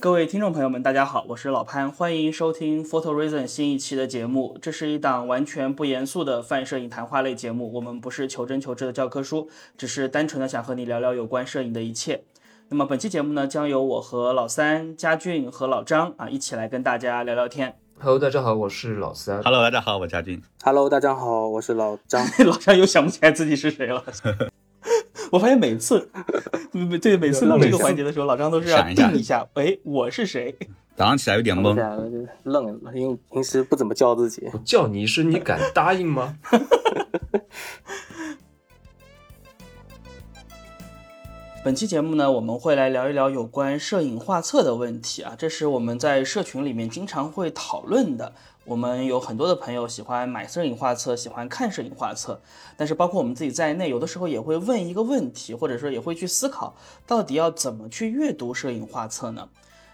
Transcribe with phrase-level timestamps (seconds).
[0.00, 4.56] 各位听众朋友们，大家好，我是老潘，欢迎收听 Photo Reason 新一期的节目。
[4.62, 12.22] 这是一档完全不严肃的泛摄影谈话类节目，我们不是求真求知的教科书，只是单纯的想和你聊聊有关摄影的一切。
[12.70, 17.76] 那么本期节目呢，将由我和老三、佳俊和老张啊一起来跟大家聊聊天。
[17.98, 19.42] Hello，大家好，我是老三。
[19.42, 20.40] Hello，大家好，我佳俊。
[20.64, 22.26] Hello，大家好，我是老张。
[22.46, 24.02] 老张又想不起来自己是谁了。
[25.30, 26.10] 我发现每次，
[27.00, 30.54] 对每次录这个环节的时候，老张都是要定一下，哎，我是谁？
[30.96, 31.74] 早上起来有点懵，
[32.42, 34.46] 愣，因为平时不怎么叫自己。
[34.52, 36.36] 我叫你一声，你敢答应吗？
[41.62, 48.34] 本期节目呢，我们会来聊一聊有关摄影画册的问题啊，这是我们在社群里面经常会讨论的。
[48.64, 52.40] 我们有很多的朋友喜欢买摄影画册，喜欢看摄影画册，
[52.76, 59.48] 但是包括我们自己在内，有的时候也会问一个问题，或者说也会去思考，到底要怎么去阅读摄影画册呢？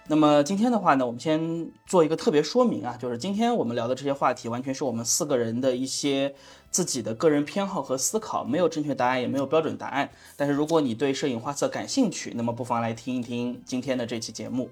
[0.09, 6.35] 那么今天的话呢，我们先做一个特别说明啊，就是今天我们聊的这些话题，完全是我们四个人的一些
[6.71, 10.11] 自己的个人偏好和思考，没有正确答案，也没有标准答案。
[10.37, 14.71] 但是如果你对摄影画册感兴趣，那么不妨来听一听今天的这期节目。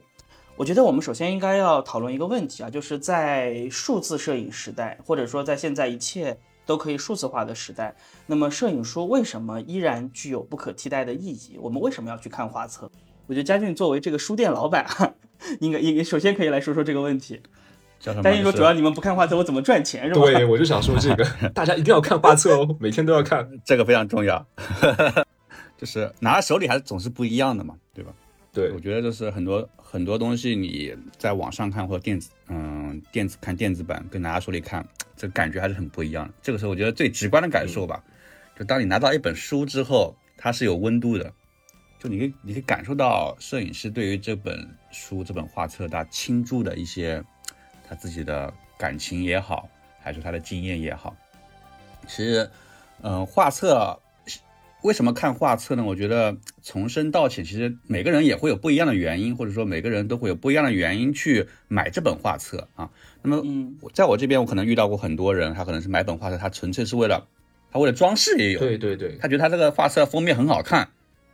[0.57, 11.59] 我觉得我们首先应该要讨论一个问题啊，就是在数字摄影时代，或者说在现在一切都可以数字化的时代，那么摄影书为什么依然具有不可替代的意义？
[11.61, 12.89] 我们为什么要去看画册？
[13.27, 15.15] 我觉得佳俊作为这个书店老板啊，
[15.59, 17.41] 应该应该首先可以来说说这个问题。
[17.99, 18.23] 叫什么？
[18.23, 20.21] 佳俊说主要你们不看画册，我怎么赚钱是吧？
[20.31, 23.49] 对，我就想说这个，大家一定要看画册哦，每天都要看。
[23.65, 24.47] 这个非常重要，
[25.77, 28.13] 就是拿在手里还是总是不一样的嘛，对吧？
[28.55, 36.35] 对我，觉得就是很多很多东西你在网上看或者电子嗯电子看电子版跟拿在手里看，这感觉还是很不一样的。
[36.41, 38.03] 这个时候我觉得最直观的感受吧，
[38.57, 41.33] 就当你拿到一本书之后，它是有温度的，
[41.99, 47.21] 就你可以你可以感受到摄影师对于这本书这本画册他倾注的一些
[47.89, 49.69] 他自己的感情也好，
[50.01, 51.17] 还是他的经验也好。
[52.07, 52.49] 其实，
[53.03, 53.99] 嗯、画册
[54.85, 55.83] 为什么看画册呢？
[55.83, 62.91] 我觉得从深到浅，其实每个人也会有不一样的原因，或者说每个人都会有不一样的原因去买这本画册啊。
[63.23, 63.43] 那么，
[63.95, 67.27] 在我这边，我可能遇到过很多人，他可能是买本画册，他纯粹是为了
[67.73, 70.91] 他为了装饰也有，对对对，他觉得他这个画册封面很好看，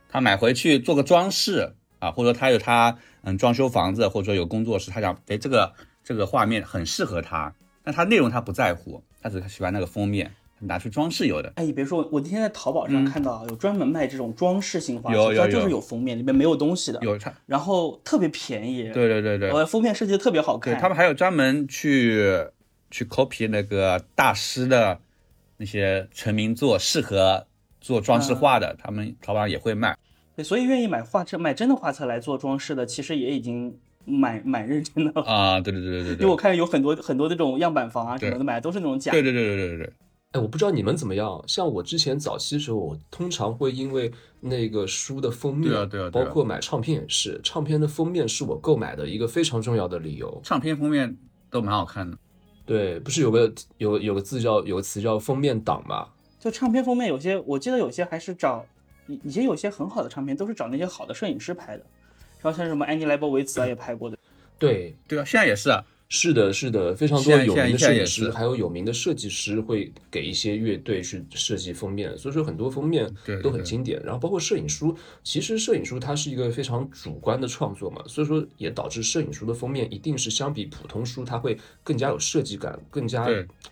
[0.07, 5.73] 他买回去做个装饰啊，或者说他有他嗯装修房子，或者说有工作室，他想哎这个
[6.05, 10.31] 这个画面很适合他，但他内容他不在乎，他只喜欢那个封面，
[10.61, 11.51] 拿去装饰有的。
[11.55, 20.73] 哎，你别说，我今天在淘宝上看到啊有专门卖这种装饰性画册，有有它就是有有封面，里面没有东西的，有它，然后特别便宜，对对对对，呃，封面设计的特别好看。
[20.73, 22.45] 对他们还有专门去
[22.89, 24.99] 去 copy 那个大师的
[25.57, 27.45] 那些成名作，适合
[27.79, 29.97] 做装饰画的，他们淘宝上也会卖。
[30.35, 35.23] 对，所以愿意买画册、买真的画册来做装饰的，其实也已经蛮蛮认真的了。
[35.27, 39.11] 啊，对对对对对对因为我，看有很多很多那种样板房啊什么的，对买的都是那种假。
[39.11, 39.93] 对对对对对对对，
[40.31, 44.09] 哎，我不知道你们怎么样，像我之前早期的时候，我通常会因为
[44.39, 50.39] 那个书的封面，对啊对啊对啊包括买唱片也是，唱片的封面是我购买的一个非常重要的理由。
[50.43, 51.17] 唱片封面
[51.49, 52.17] 都蛮好看的。
[52.65, 56.07] 对，不是有个有有个字叫有个词叫封面党嘛？
[56.39, 58.65] 就唱片封面有些，我记得有些还是找
[59.07, 61.83] 以以前有些很好的唱片都是找那些好的摄影师拍的，
[62.39, 64.17] 然后像什么安妮莱博维茨啊也拍过的。
[64.57, 65.83] 对，对啊，现在也是啊。
[66.13, 73.97] 是的，是的，非常多有名的摄影师，还有有名的设计师会给一些乐队去设计封面，所以说很多封面都很对对对经典。
[74.03, 83.25] 然后包括摄影书，其实摄影书它是一个非常主观的创作嘛，所以说也导致摄影书的封面一定是相比普通书它会更加有设计感，更加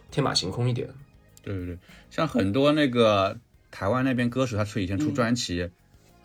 [0.09, 0.87] 天马行空一点。
[1.43, 1.77] 对对对，
[2.09, 3.37] 像很多那个
[3.69, 5.69] 台湾那边歌手，他出以前出专辑，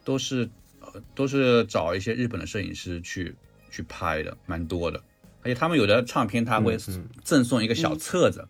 [0.05, 0.49] 都是
[0.79, 3.35] 呃都是找一些日本的摄影师去
[3.69, 5.03] 去拍的，蛮多的。
[5.45, 8.49] 而且他们有的唱片他会嗯赠送一个小册子，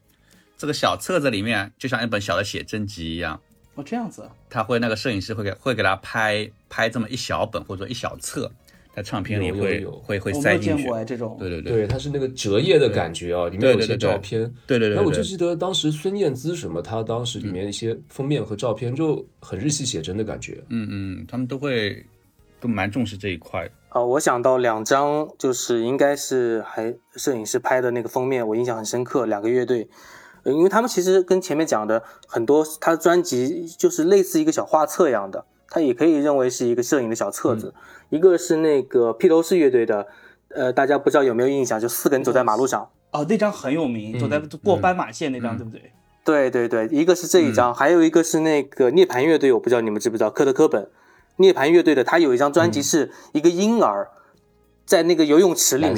[0.57, 3.39] 这个小册子里面就像一本小的写真集一样，
[3.75, 8.51] 哦，这样子啊，他会那个摄影师会给会给他拍拍这么一小本或者说一小册，
[8.95, 10.97] 在唱片里会有会会塞进去有见过。
[10.97, 11.37] 哎这种。
[11.41, 14.43] 对对对对，它是那个折页的感觉啊，里面有一些照片。
[14.67, 20.63] 对对对那我就，记得当时孙燕姿什么，她当时里面一些封面和照片就很日系写真的感觉。
[20.69, 22.05] 嗯嗯，他们都会
[22.61, 24.01] 都蛮重视这一块的。
[24.01, 29.25] 啊，我想到两张，就是应该是还摄影师拍的那个封面，我印象很深刻。
[29.25, 29.89] 两个乐队，
[30.43, 37.73] 呃因为他们其实跟前面讲的很多，他的专辑就是类似一个小画册一样的，它也可以认为是一个摄影的小册子。
[38.11, 40.07] 一个是那个披头士乐队的，
[40.49, 42.89] 呃，大家不知道有没有印象，就四个人走在马路上。
[43.13, 45.93] 哦，那张很有名，嗯走在过斑马线那张，嗯对不对？
[46.25, 50.89] 对对对，一个是这一张，还有一个是那个涅槃乐队，我不知道你们知不知道，科特·科本，
[51.37, 54.09] 涅槃乐队的，他有一张专辑是一个婴儿，
[54.85, 55.97] 在那个游泳池里面，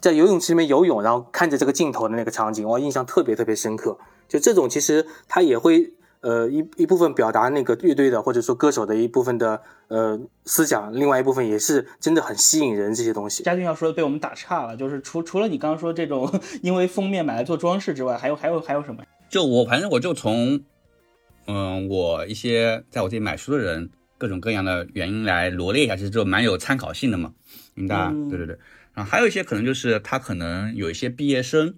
[0.00, 3.98] 在游泳池里面游泳，然后看着这个镜头的那个场景，我，印象特别特别深刻。
[4.28, 13.42] 就这种，其实他也会呃一一部分表达那个乐队的或者说歌手的一部分的呃思想，另外一部分也是真的很吸引人这些东西。
[13.42, 16.30] 嘉俊要说的被我们打岔了，就是除除了你刚刚说这种
[16.62, 19.02] 因为封面买来做装饰之外，还有还有还有什么？
[19.28, 20.60] 就我反正我就从，
[21.46, 23.90] 嗯，我一些在我这里买书的人
[24.20, 27.32] 各种各样的原因来罗列一下，其实就蛮有参考性的嘛，
[27.72, 27.96] 明白？
[28.10, 28.58] 嗯对对对。
[28.92, 31.74] 然后还有一些可能就是他可能有一些毕业生，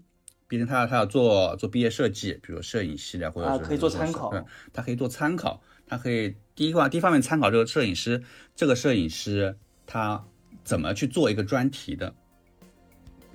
[0.48, 4.42] 毕竟他他要做做毕业设计，比如摄影系的或者是啊可以做参考对，
[4.72, 8.20] 他可以做参考，他可以第一个第一方面参考这个摄影师，
[8.56, 9.56] 这个摄影师
[9.86, 10.24] 他
[10.64, 12.12] 怎么去做一个专题的，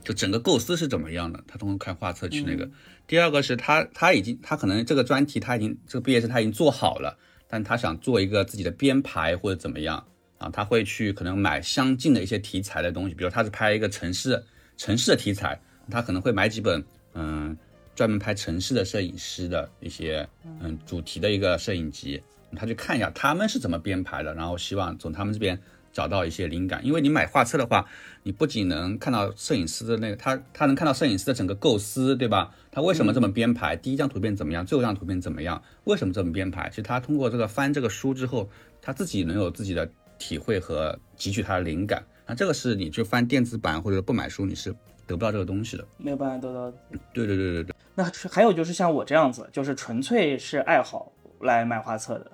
[0.04, 2.70] 就整个构思是怎么样的，他通过看画册去那个。
[3.08, 10.06] 第二个是他他已经他可能这个专题他已经这个毕业生他已经做好了，但他想做一个自己的编排或者怎么样
[10.38, 14.44] 啊，他会去可能买相近的一些题材的东西，比如他是拍一个城市
[14.78, 15.60] 城市的题材，
[15.90, 16.84] 他可能会买几本
[17.14, 17.58] 嗯
[17.96, 20.28] 专门拍城市的摄影师的一些
[20.62, 22.22] 嗯主题的一个摄影集，
[22.56, 25.60] 他去看一下他们是怎么编排的，然后希望从他们这边
[25.98, 26.86] 找到一些灵感。
[26.86, 27.84] 因为你买画册的话，
[28.22, 32.54] 你不仅能看到摄影师的那个他他能看到摄影师的整个构思，对吧？
[32.70, 33.76] 他为什么这么编排？
[33.76, 34.64] 第一张图片怎么样？
[34.64, 35.60] 最后一张图片怎么样？
[35.86, 36.70] 为什么这么编排？
[36.70, 38.48] 其实他通过这个翻这个书之后，
[38.80, 39.90] 他自己能有自己的
[40.20, 42.06] 体会和汲取他的灵感。
[42.28, 44.72] 那这个是你去翻电子版或者不买书，你是
[45.08, 45.84] 得不到这个东西的。
[45.98, 46.72] 没有办法得到。
[47.12, 47.76] 对对对对对。
[47.96, 51.12] 那还有就是像我这样子，就是纯粹是爱好
[51.42, 52.32] 来买画册的。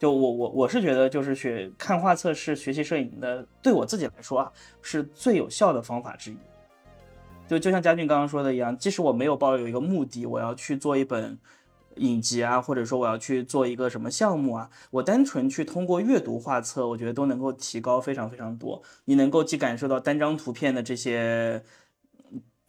[0.00, 4.50] 就我我我是觉得，就是学看画册是学习摄影的，对我自己来说啊，
[4.80, 6.36] 是最有效的方法之一。
[7.46, 11.38] 就就像嘉俊刚刚说的一样，即使我没有抱有一个目的，我要去做一本
[11.96, 18.82] 影集啊，或者说我要去做一个什么项目啊，我单纯去通过阅读画册，我觉得都能够提高非常非常多。
[19.04, 21.62] 你能够既感受到单张图片的这些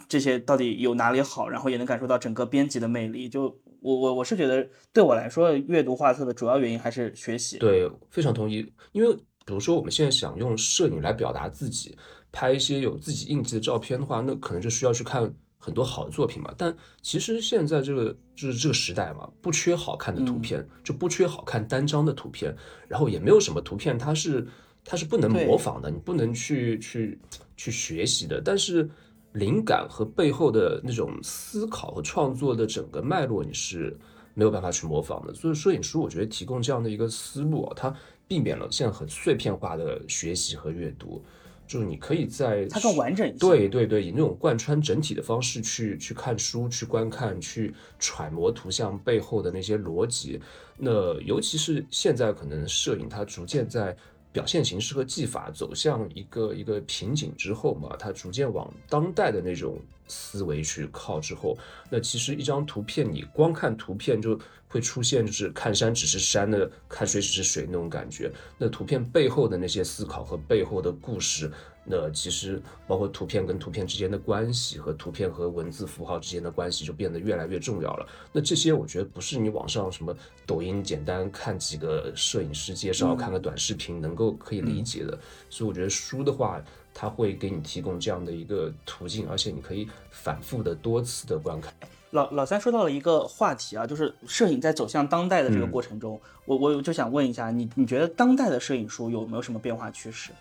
[0.09, 3.29] 这些到底有哪里好，然后也能感受到整个编辑的魅力。
[3.29, 7.57] 就我我我是觉得，对我来说，阅读画册的主要原因还是学习。
[7.57, 8.71] 对，非常同意。
[8.93, 9.13] 因为
[9.43, 11.97] 比如说我们现在想用摄影来表达自己，
[12.31, 16.53] 拍一些有自己印记的照片的话，那可能就需要去看很多好的作品嘛。
[16.55, 22.55] 但其实现在这个就是这个时代嘛，不缺好看的图片，就不缺好看单张的图片，
[22.87, 24.47] 然后也没有什么图片它是
[24.85, 27.19] 它是不能模仿的，你不能去去
[27.57, 28.39] 去学习的。
[28.39, 28.87] 但是
[29.33, 33.97] 灵感和背后的那种思考和创作的整个脉络，你是
[34.33, 35.33] 没有办法去模仿的。
[35.33, 37.95] 所以摄影书，我觉得提供这样的一个思路啊，它
[38.27, 41.21] 避免了现在很碎片化的学习和阅读，
[41.67, 50.41] 就是你可以在它更完整一些对对对，以那种贯穿整体的方式去去看书、去观看、去揣摩图像背后的那些逻辑。
[50.77, 53.95] 那尤其是现在，可能摄影它逐渐在
[54.31, 61.57] 表现形式和技法走向一个一个瓶颈之后嘛，它逐渐往当代的那种思维去靠之后，
[61.89, 68.31] 那其实一张图片，你光看图片就会出现就是看山只是山的，看水只是水那种感觉。
[68.57, 71.51] 那图片背后的那些思考和背后的故事，
[71.83, 78.07] 那其实包括图片跟图片之间的关系和图片和文字符号之间的关系就变得越来越重要了。
[78.31, 85.17] 那这些我觉得不是你网上什么抖音简单看几个摄影师介绍、嗯看个短视频能够可以理解的。
[85.49, 86.63] 所以我觉得书的话，
[86.93, 91.73] 它会给你提供这样的一个途径，而且你可以反复的多次的观看。
[92.11, 100.31] 老老三说到了一个话题啊，就是摄影在走向当代的这个过程中，我我就想问一下你，你觉得当代的摄影书有没有什么变化趋势？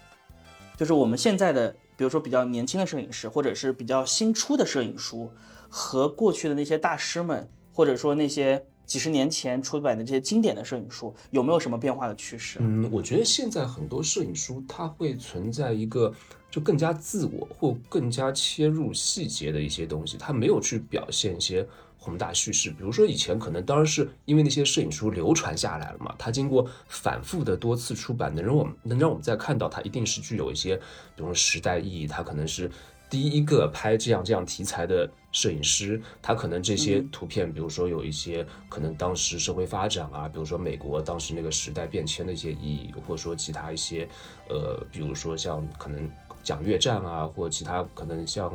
[0.81, 5.31] 就是我们现在的，比如说比较年轻的摄影师，或者是比较新出的摄影书，
[5.69, 12.61] 和过去的那些大师们，或者说那些几十年前出版的这些经典的摄影书，有没有什么变化的趋势？
[12.63, 16.11] 嗯，我觉得现在很多摄影书它会存在一个
[16.51, 21.69] 就更加自我或更加切入细节的一些东西，它没有去表现一些
[22.01, 22.71] 宏大叙事。
[22.71, 30.75] 比如说以前可能当然是因为那些摄影书流传下来了嘛，它经过反复的多次出版，能让我们能让我们再看到它一定是具有一些，
[31.15, 32.69] 比如说时代意义，它可能是。
[33.11, 44.09] 第一个拍这样这样题材的摄影师，他可能这些图片，比如说有一些可能当时社会发展啊，比如说美国当时那个时代变迁的一些意义，或者说其他一些，
[44.49, 46.09] 呃，比如说像可能
[46.45, 48.49] 讲越战啊，或者其他可能像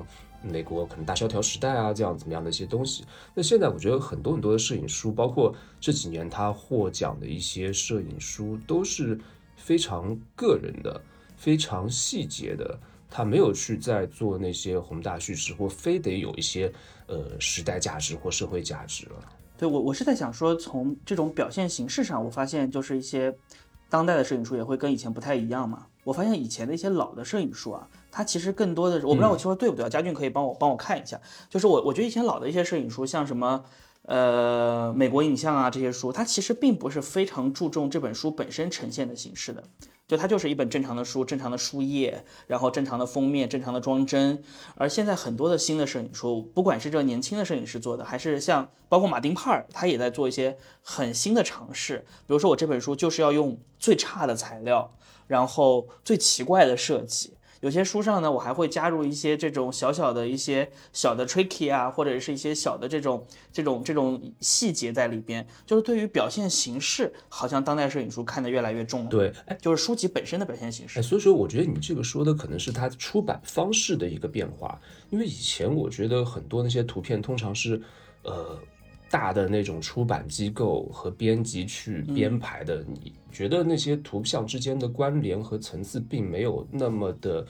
[0.49, 3.03] 美国可能大萧条时代啊这样怎么样的一些东西。
[3.33, 9.19] 那现在我觉得很多很多的摄影书，包括这几年他获奖的一些摄影书，都是
[9.55, 11.01] 非常个人的、
[11.35, 12.79] 非常细节的。
[13.07, 16.69] 他没有去在做那些宏大叙事，或非得有一些
[17.07, 19.15] 呃时代价值或社会价值了。
[19.57, 23.33] 对我，我是在想说，从这种表现形式上，我发现就是一些
[23.89, 25.87] 当代的摄影书也会跟以前不太一样嘛。
[26.05, 29.89] 我发现以前的一些老的摄影书啊，它其实更多的是，我不知道我说的对不对啊？
[29.89, 31.19] 佳俊可以帮我帮我看一下。
[31.49, 33.65] 就是我我觉得以前老的一些摄影书，像什么
[34.03, 39.63] 呃美国影像啊这些书，它其实并不是非常注重这本书本身呈现的形式的。
[40.07, 44.39] 就它就是一本正常的书，正常的书页，然后正常的封面，正常的装帧。
[44.75, 52.05] 而现在很多的新的摄影书，不管是这年轻的摄影师做的，还是像包括马丁帕尔，他也在做一些很新的尝试。
[52.27, 54.93] 比如说我这本书就是要用最差的材料，
[55.27, 57.31] 然后最奇怪的设计。
[57.61, 65.47] 有些书上呢，我还会加入一些这种小小的一些小的 tricky 啊，或者是一些小的这种这种这种细节在里边。
[65.65, 69.09] 就是对于表现形式，好像当代摄影书看得越来越重了。
[69.09, 71.01] 对，哎，就是书籍本身的表现形式。
[71.01, 74.79] 所以说我觉得你这个说的可能是它出版方式的一个变化。
[75.09, 77.81] 因为以前我觉得很多那些图片通常是，
[78.21, 78.59] 呃。
[79.07, 87.45] 大的那种出版机构和编辑去编排的，你觉得那些图像之间的关联和层次并没有那么的，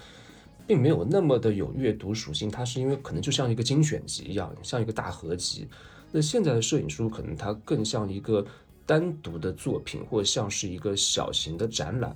[0.66, 2.50] 并没有那么的有阅读属性。
[2.50, 5.68] 它是因为可能就像一个精选集一样，像一个大合集。
[6.12, 8.44] 那现在的摄影书可能它更像一个
[8.84, 12.16] 单独的作品，或像是一个小型的展览。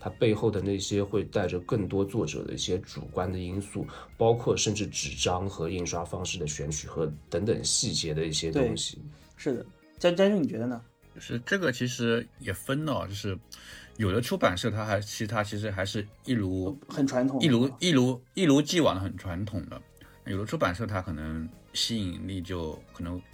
[0.00, 3.84] 它背后的那些会带着更多作者的一些主观的因素，
[4.16, 9.02] 包括甚至纸张和印刷方式的选取和等等细节的一些东西。
[9.36, 9.66] 是的，
[9.98, 10.80] 佳佳俊，你觉得呢？
[11.18, 13.36] 就是这个其实也分了，就是
[13.96, 19.80] 有的出版社它还其实它其实还是一如很传统，一如一如一如既往的很传统的。
[20.26, 23.24] 有的出版社它可能吸引力就可能，比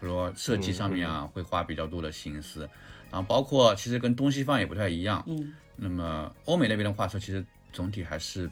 [0.00, 2.68] 如说设计上面啊会花比较多的心思，
[3.10, 5.22] 然后包括其实跟东西方也不太一样。
[5.28, 5.54] 嗯。
[5.76, 8.50] 那么欧美那边的画册其实总体还是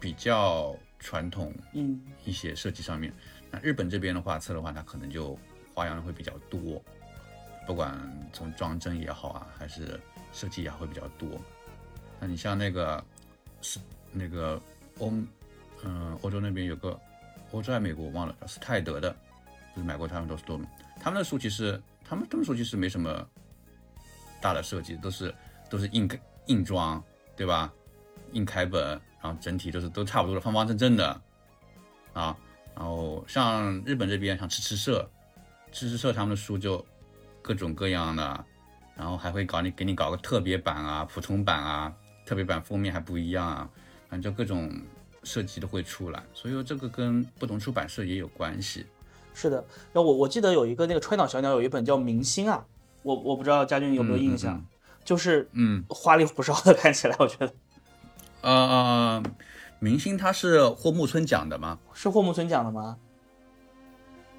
[0.00, 3.12] 比较传统，嗯，一些设计上面。
[3.50, 5.38] 那日本这边的画册的话，它可能就
[5.74, 6.82] 花样会比较多，
[7.66, 7.96] 不管
[8.32, 10.00] 从装帧也好啊，还是
[10.32, 11.28] 设计也会比较多。
[12.20, 13.02] 那你像那个
[13.60, 13.78] 是
[14.12, 14.60] 那个
[14.98, 15.12] 欧，
[15.84, 16.98] 嗯，欧洲那边有个
[17.50, 19.10] 欧洲还美国我忘了，是泰德的，
[19.74, 20.60] 就是买过他们都是多，
[21.00, 23.26] 他们的书其实他们他们书其实没什么
[24.40, 25.34] 大的设计，都是
[25.68, 26.08] 都是硬
[26.46, 27.02] 硬装
[27.36, 27.72] 对吧？
[28.32, 28.82] 硬开本，
[29.20, 31.20] 然后整体都是都差不多的，方方正正的
[32.12, 32.36] 啊。
[32.74, 35.06] 然后像日本这边，像吃吃社，
[35.70, 36.84] 吃吃社他们的书就
[37.42, 38.44] 各种各样的，
[38.96, 41.92] 然后还会搞你给你搞个特别版啊、普通版啊，
[42.24, 43.68] 特别版封面还不一样啊，
[44.08, 44.72] 反正就各种
[45.22, 46.22] 设计都会出来。
[46.32, 48.86] 所以说这个跟不同出版社也有关系。
[49.34, 49.56] 是的，
[49.92, 52.64] 然后我我记得有一个那个川岛小鸟有一本叫《明星》啊，
[53.02, 54.64] 我我不知道家俊有没有印象。
[55.04, 57.52] 就是嗯，花里胡哨的看起来，我觉得，
[58.42, 59.20] 呃，
[59.80, 61.80] 明星他是霍木村奖的吗？
[61.92, 62.96] 是霍木村奖的吗？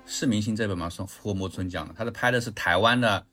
[0.06, 0.90] 是明星这本吗？
[0.90, 3.26] 是获木村奖的，他是拍的是台湾的，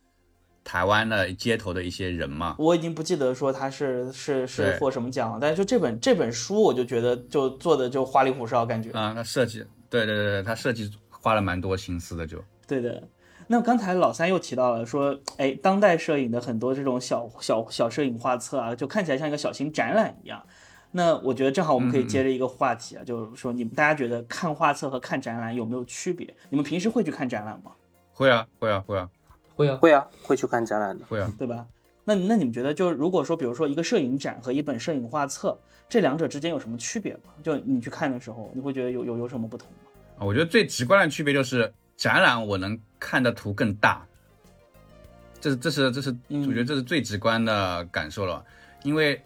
[0.65, 2.57] 台湾的街头的一些人嘛。
[2.59, 13.03] 我已经不记得说他是是是获什么奖了，但是就这本这本书，我就觉得就做的就花里胡哨，感觉啊，他设计，对对对，他设计花了蛮多心思的，就对的。
[13.47, 20.41] 那刚才老三又提到了说，哎，当代摄影的很多这种小小小摄影画册啊，就看起来像一个小型展览一样。
[20.93, 26.35] 那我觉得正好我们可以接着一个话题啊，就是说你们大家觉得看画册和看展览有没有区别？
[26.49, 27.73] 你们平时会去看展览吗？
[28.13, 29.09] 会啊，会啊，会啊，
[29.55, 31.67] 会啊，会啊，会去看展览的，会啊，对吧？
[32.05, 35.57] 那那你们觉得，就是如果说，比如说一个摄影展和一本摄影画册，
[35.89, 37.33] 这两者之间有什么区别吗？
[37.43, 39.91] 就你去看的时候，你会觉得有有有什么不同吗？
[40.19, 44.05] 啊，我觉得最直观的区别就是展览我能看的图更大。
[45.41, 48.45] 这是这是这是，我觉得这是最直观的感受了，
[48.83, 49.23] 因为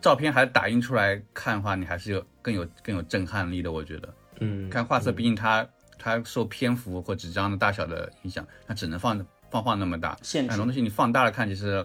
[0.00, 3.70] 照片还打印出来看的话，你还是有更有更有震撼力的。
[3.70, 11.84] 我觉得，嗯，看画册，毕竟它它受篇幅或纸张的大小的影响，它只能放放放那么大，很多东西你放大了看，其实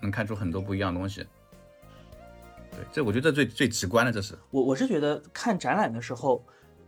[0.00, 1.26] 能看出很多不一样的东西。
[2.70, 6.44] 对，这我觉得这最最直观的，这是我我是觉得看展览的时候，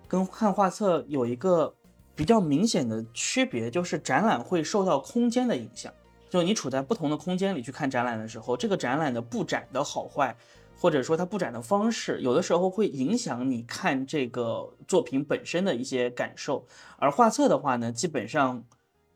[0.07, 1.75] 跟看画册有一个
[2.15, 5.93] 比较明显的区别，就是展览会受到空间的影响。
[6.29, 10.37] 就你处在不同的空间里去看展览的时候，这个展览的布展的好坏，
[10.81, 16.67] 或者说它布展的方式，有的时候会影响你看这个作品本身的一些感受。
[16.97, 18.65] 而画册的话呢，基本上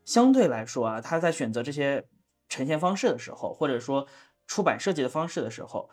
[0.05, 2.05] 相对来说啊，它在选择这些
[2.47, 4.05] 呈现方式的时候，或者说
[4.45, 5.89] 出版设计的方式的时候。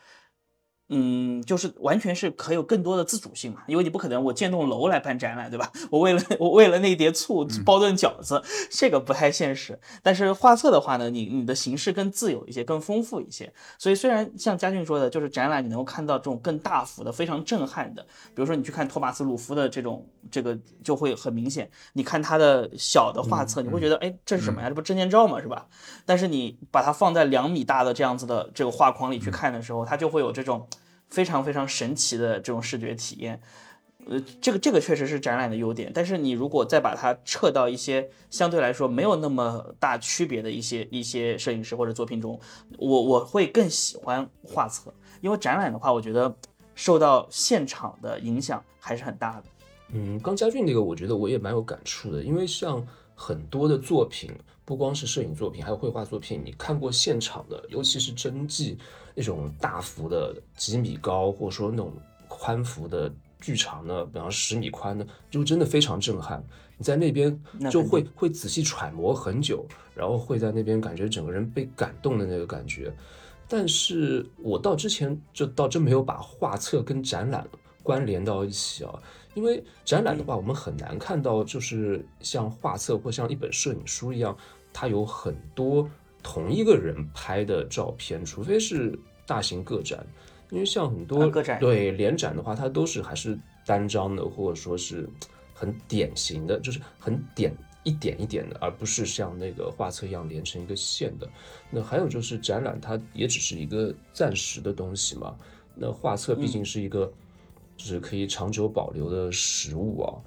[0.95, 5.73] 嗯，就是完全是可有更多的自主性嘛，因为你不可能我建栋楼来办展览，对吧？
[5.91, 9.79] 我为了我为了那碟醋包顿饺子，这个不太现实。
[10.03, 13.51] 但是画册的话呢，你你的形式更自由一些，更丰富一些。
[13.79, 18.03] 所以虽然像嘉俊说的，就是展览你能够看到这种更大幅的、非常震撼的，
[18.35, 21.71] 比如说你去看托马斯鲁夫的这种，这个就会很明显。
[21.95, 24.69] 你看他的小的画册，你会觉得，哎，这是什么呀？
[24.69, 25.41] 这不证件照嘛？
[25.41, 25.67] 是吧？
[26.05, 30.69] 但是你把它放在两米大的这样子的这个画框里去看的时候，它就会有这种。
[31.13, 33.41] 非常非常神奇的这种视觉体验。
[34.09, 42.41] 呃，这个这个确实是展览的优点，但是你如果再把它撤到一些相对来说没有那么大区别的一些一些摄影师或者作品中，
[42.79, 46.35] 我我会更喜欢画册，因为展览的话，我觉得
[46.75, 49.45] 受到现场的影响还是很大的。
[49.93, 54.33] 嗯，刚家俊那个，我觉得我也蛮有感触的，因为像很多的作品，
[54.65, 58.77] 不光是摄影作品，还有绘画作品，你看过现场的，尤其是真迹
[59.15, 61.93] 那种大幅的几米高，或者说那种
[62.29, 63.13] 宽幅的。
[63.45, 66.41] 巨长的，比方十米宽的，就真的非常震撼。
[66.79, 67.37] 你在那边
[67.73, 69.67] 就会会仔细揣摩很久，
[69.97, 72.95] 然后会在那边感觉整个人被感动的那个感觉。
[73.49, 77.45] 但是我到之前就倒真没有把画册跟展览
[77.83, 79.03] 关联到一起啊，
[79.35, 84.37] 因为展览的话，我们很难看到就是像画册或像一本摄影书一样，
[84.73, 85.91] 它有很多
[86.23, 90.07] 同一个人拍的照片，除非是大型个展。
[90.51, 95.09] 因为像很多个展对联展的话，它都是还是单张的，或者说是
[95.55, 101.27] 很典型的，就是很点一点一点的，而不是像那个画册一样连成一个线的。
[101.71, 105.35] 那还有就是展览，它也只是一个暂时的东西嘛。
[105.75, 107.11] 那画册毕竟是一个
[107.79, 110.21] 就是可以长久保留的实物啊。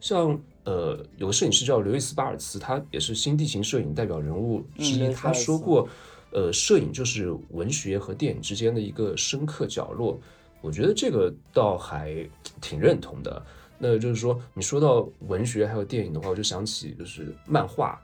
[0.00, 0.36] 像
[0.68, 5.88] 呃，有个摄影师叫刘易斯巴尔茨，他也是新地形摄影代表人物之一，他说过。
[6.30, 10.20] 呃，摄影就是文学和电影之间的一个深刻角落，
[10.60, 12.14] 我觉得这个倒还
[12.60, 13.42] 挺认同的。
[13.78, 17.98] 那就是说，你说到文学还有电影的话，我就想起就是漫画，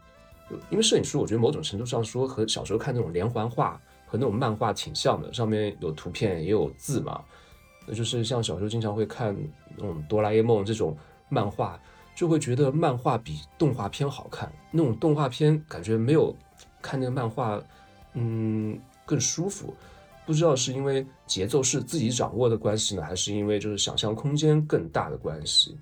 [0.70, 7.22] 因为摄影师，我觉得某种程度上说和小时候看那种连环画和那种漫画挺像的，上面有图片也有字嘛。
[7.86, 9.36] 那就是像小时候经常会看
[9.76, 10.96] 那种哆啦 A 梦这种
[11.28, 11.78] 漫画，
[12.14, 14.52] 就会觉得漫画比动画片好看。
[14.70, 16.34] 那种动画片感觉没有
[16.80, 17.62] 看那个漫画。
[18.16, 19.74] 嗯，更舒服，
[20.24, 25.76] 不知道是因为节奏是自己掌握的关系呢，还是因为就是想象空间更大的关系。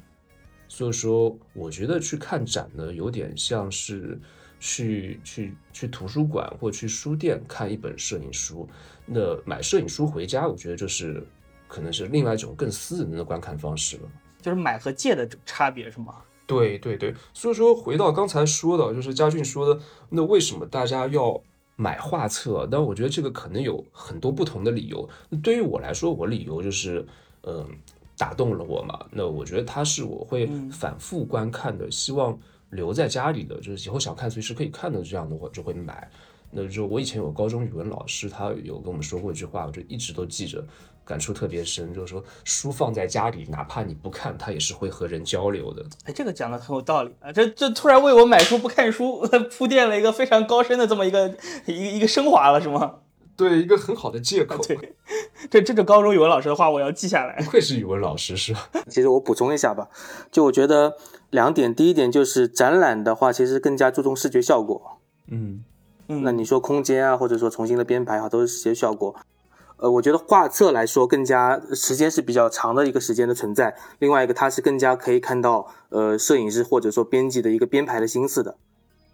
[0.66, 4.18] 所以说，我觉得去看展呢，有点像是
[4.59, 8.66] 去去去图书馆或去书店看一本摄影书。
[9.04, 11.22] 那买摄影书回家，我觉得就是
[11.68, 14.09] 可能是另外一种更私人的观看方式了。
[14.42, 16.16] 就是买和借的差别是吗？
[16.46, 17.14] 对对对。
[17.33, 21.40] 所以说，回到刚才说的，就是嘉俊说的，那为什么大家要？
[21.74, 25.09] 买画册，但我觉得这个可能有很多不同的理由。
[25.42, 27.05] 对于我来说，我理由就是，
[27.44, 27.66] 嗯，
[28.16, 29.07] 打动了我嘛。
[29.11, 32.38] 那我觉得它是我会反复观看的，希望
[32.70, 36.09] 留在家里的，就是以后想看随时可以看的这样的，我就会买。
[36.50, 40.62] 那就我以前有高中语文老师，他有跟我们说过一句话，我就一直都记着。
[41.04, 45.84] 感触特别深，就是说书放在家里，哪怕你不看，它也是会和人交流的。
[46.04, 47.32] 哎，这个讲的很有道理啊！
[47.32, 49.20] 这这突然为我买书不看书
[49.56, 51.28] 铺垫了一个非常高深的这么一个
[51.66, 52.96] 一个一个升华了，是吗？
[53.34, 54.62] 对，一个很好的借口。
[54.64, 54.94] 对，
[55.50, 57.36] 这这是高中语文老师的话，我要记下来。
[57.42, 58.68] 不愧是语文老师，是吧？
[58.88, 59.88] 其实我补充一下吧，
[60.30, 60.96] 就我觉得
[61.30, 64.98] 两点，第一点就是展览的话，其实更加注重视觉效果。
[65.28, 65.64] 嗯
[66.08, 69.16] 嗯，那你说空间啊，或者说重新的编排啊，都是视觉效果。
[69.83, 73.77] 呃，我觉得画册来说更加时间是比较长的一个时间的存在。
[73.99, 78.57] 另外一个，它是更加可以看到呃摄影师或者说编辑的一个编排的心思的。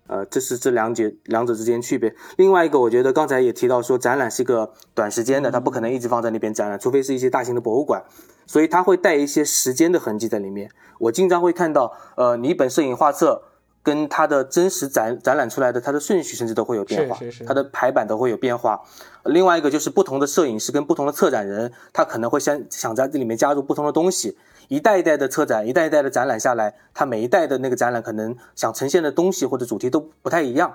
[0.09, 2.15] 呃，这是这两者两者之间区别。
[2.37, 8.05] 另外一个，我觉得刚才也提到说，展览是一个短时间的，它不可能一直放在那边展览，除非是一些大型的博物馆，
[8.47, 10.71] 所以它会带一些时间的痕迹在里面。
[10.99, 13.45] 我经常会看到，呃，你一本摄影画册。
[13.83, 18.83] 跟它的真实展展览出来的它的顺序甚至都会有变化，它的排版都会有变化。
[19.25, 24.37] 另外一个就是不同的摄影师跟不同的策展人，他可能会想想在这里面加入不同的东西。
[24.69, 30.75] 一代一代的策展，一代一代的展览下来，它每一代的那个展览可能想呈现的东西或者主题都不太一样。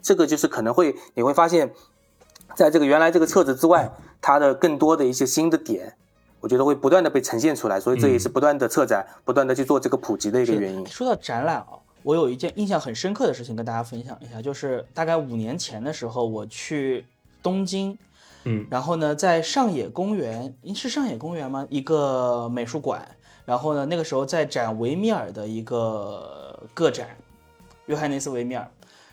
[0.00, 1.72] 这个就是可能会你会发现，
[2.54, 5.96] 在这个原来这个册子之外，它的更多的一些新的点，
[6.40, 7.80] 我觉得会不断的被呈现出来。
[7.80, 10.86] 所以这也是不断的策展，不断的去做这个普及的一个原因。
[10.86, 11.81] 说到展览啊。
[12.04, 17.06] 我有一件印象很深刻的事情跟大家分享一下，就是大概五年前的时候，我去
[17.42, 17.96] 东京，
[18.44, 21.64] 嗯，然后呢，在上野公园，是上野公园吗？
[21.70, 23.06] 一个美术馆，
[23.44, 27.16] 然后呢，那个时候在展维米尔的一个个展，
[27.86, 28.68] 约翰内斯维米尔，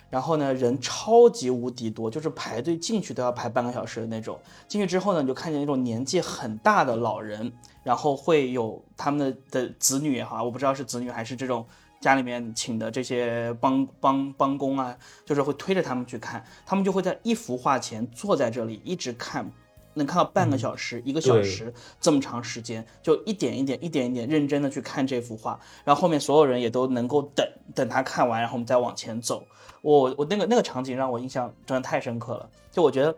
[0.10, 4.40] 然后呢，人超级无敌多，就是排队进去都要排半个小时的那种。
[4.68, 11.64] 进去之后呢，你就看见那种年纪很大的老人，然后会有他们的的子女哈，我不知道是子女还是这种。
[12.00, 19.52] 家里面请的这些帮帮帮工啊，就是会推着他们去看，他们就会在一幅画前坐在这里一直看，
[19.96, 29.44] 能看到半个小时、一个小时这么长时间，就一点一点、一点一点认真的去看这幅画，然后后面所有人也都能够等等他看完，然后我们再往前走。
[29.82, 33.16] 我我那个那个场景让我印象真的太深刻了，就我觉得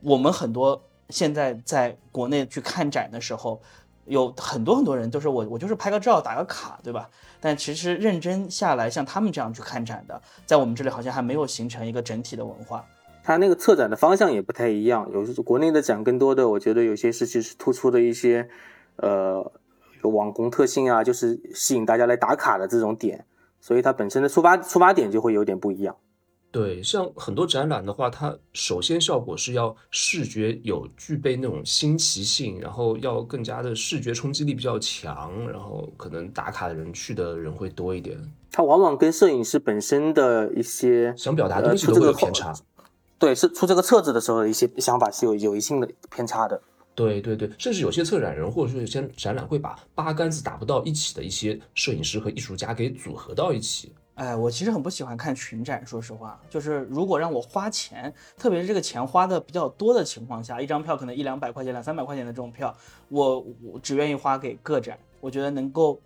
[0.00, 3.60] 我们很多现在在国内去看展的时候，
[4.10, 7.08] 有很多很多人都是我我就是拍个照打个卡，对吧？
[7.40, 12.84] 但其实认真下来，像他们这样去看展的，在我们这里好像还没有形成一个整体的文化。
[13.22, 18.48] 它那个策展的方向也不太一样，有国内的展更多的，我觉得有些是就是突出的一些，
[18.96, 19.52] 呃，
[20.02, 23.24] 有网红特性啊，就是吸引大家来打卡的这种点，
[23.60, 25.96] 所以它本身的出发出发点就会有点不一样。
[26.52, 38.18] 对，像很多展览的话，它首先效果是要视觉有具备那种新奇性，然后要更加的视觉冲击力比较强，然后可能打卡的人去的人会多一点。
[38.50, 42.52] 它往往跟摄影师本身的一些想表达的东西都会有偏差。
[43.16, 46.60] 对，是出这个册子的时候的一些想法是有有一定的偏差的。
[46.96, 53.92] 对对对，甚至有些策展人或者说有些展览会把八竿子打不到一起的一些摄影师和艺术家给组合到一起。
[54.20, 62.76] 哎，我其实很不喜欢看群展，说实话，就是如果让我花钱，特别是这个钱花的比较多的情况下，一张票可能一两百块钱、两三百块钱的这种票，
[63.08, 65.98] 我我只愿意花给个展，我觉得能够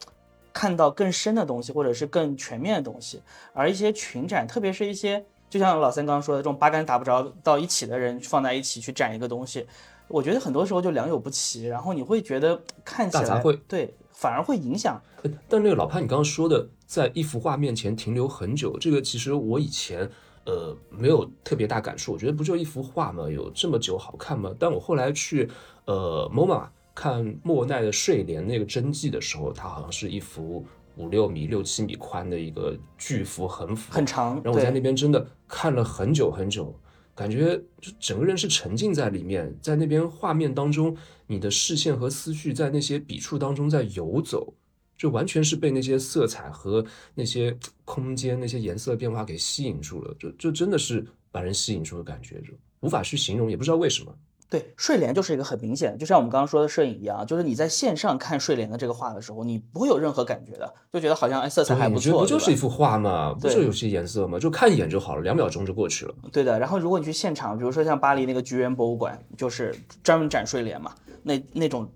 [0.52, 3.20] 看到更深的东西，或者是更全面的东西。
[3.52, 9.66] 而一些群展，特别是一些就像老三刚刚说的这种八竿打不着到一起的人放在一起去展一个东西，
[10.06, 13.92] 我觉得很多时候就良莠不齐，然后你会觉得看起来对。
[14.16, 15.02] 反而会影响，
[15.48, 20.08] 但那个老潘，你刚刚说的在一幅画面前停留很久，这个其实我以前
[20.46, 23.28] 呃没有特别大感受，我觉得不就一幅画吗？
[23.28, 24.54] 有这么久好看吗？
[24.58, 25.48] 但我后来去
[25.86, 30.64] 呃 MoMA 看莫奈的睡莲那个真迹的时候，它好像是一幅
[30.96, 34.34] 五六米、六七米宽的一个巨幅横幅，很长。
[34.44, 36.74] 然后我在那边真的看了很久很久。
[37.16, 40.96] 感觉就整个人是沉浸在里面，在那边画面当中，
[41.28, 44.52] 你的视线和思绪在那些笔触当中在游走，
[44.96, 54.14] 就完全是被那些色彩和那些空间、那些颜色变化给吸引住了，就就真的是把人吸引住的感觉，就无法去形容，也不知道为什么。
[54.50, 63.34] 对睡莲就是一个很明显，就像我们刚刚说的摄影一样，就是你在线上看睡莲的这个画的时候，你不会有任何感觉的，就觉得好像哎色彩还不错，不就是一幅画嘛？
[63.34, 64.38] 不就有些颜色嘛？
[64.38, 66.14] 就看一眼就好了，两秒钟就过去了。
[66.30, 66.56] 对的。
[66.60, 71.90] 然后如果你去现场，比如说像巴黎那个菊园博物馆，就是专门展睡莲嘛，那那种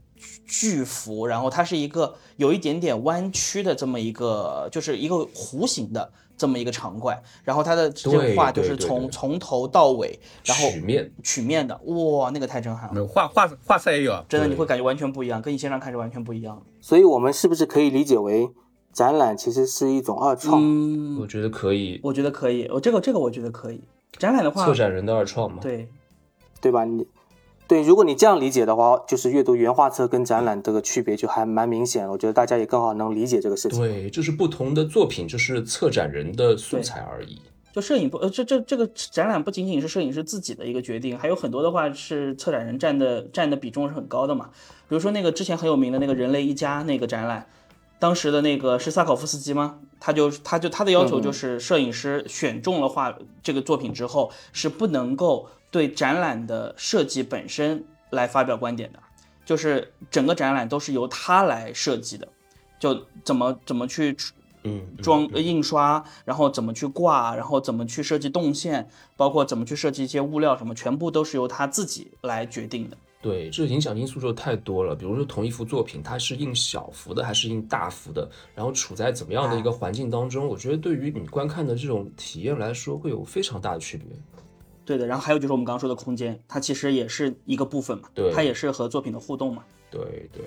[0.47, 6.13] 巨幅，然后它是一个有一点点弯曲的这么一个，就是一个弧形的。
[6.39, 13.05] 这么一个长怪，然后它的这个画就是从从头到尾，然后曲面曲面的，哇，那个太震撼了。
[13.09, 16.63] 画画画色也有，真的你会感觉完全不一样，跟你线上看是完全不一样的。
[16.81, 18.49] 所以，我们是不是可以理解为
[18.93, 21.19] 展览其实是一种二创？
[21.19, 23.83] 我觉得可以，我觉得可以，我这个这个我觉得可以。
[24.13, 25.89] 展览的话，策展人的二创嘛，对，
[26.61, 26.85] 对吧？
[26.85, 27.05] 你。
[27.69, 32.09] 对，如果你这样理解的话，就是阅读原画册跟展览这个区别就还蛮明显。
[32.09, 33.79] 我觉得大家也更好能理解这个事情。
[33.79, 37.43] 对，就是不同的作品，就是策展人的素材而已。
[37.71, 44.49] 就摄影不，呃，这这这个展览不仅仅是摄影师自己的一个决定，还有很多的话是策展人占的占的比重是很高的嘛。
[44.89, 47.47] 比如说那个之前很有名的那个人类一家那个展览，
[47.99, 49.79] 当时的那个是萨考夫斯基吗？
[50.01, 55.49] 他就他就他的要求就是摄影师选中了画这个作品之后是不能够。
[55.71, 58.99] 对展览的设计本身来发表观点的，
[59.45, 62.29] 就是整个展览都是由他来设计的，
[62.79, 64.17] 就怎么怎么去
[64.65, 72.97] 嗯装印刷，然后怎么去挂，然后怎么去设计动线，包括怎么去设计一些物料什么，全部都是由他自己来决定的。
[73.21, 74.95] 对，这影响因素就太多了。
[74.95, 84.07] 比如说同一幅作品，它是印小幅的还是印大幅的，然后处在怎么样的一个环境当中，我觉得对于你观看的这种体验来说，会有非常大的区别。
[84.89, 89.63] 对的，然后还有就是我们刚刚说的空间，它其实也是一个部分嘛，对，它也是和作品的互动嘛。
[89.91, 90.01] 对
[90.33, 90.43] 对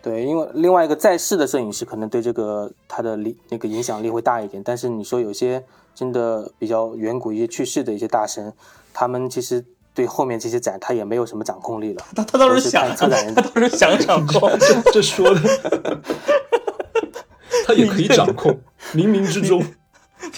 [0.00, 8.52] 对，因为另外一个在世的摄影师可能对这个他的力那个影响力会大一点，但是你说有些真的比较远古一些去世的一些大神，
[8.92, 12.04] 他们其实对后面这些展他也没有什么掌控力了。
[12.14, 14.48] 他他倒是想，策展人他倒是想掌控，
[14.92, 16.00] 这说的，
[17.66, 18.56] 他也可以掌控，
[18.92, 19.60] 冥冥之中。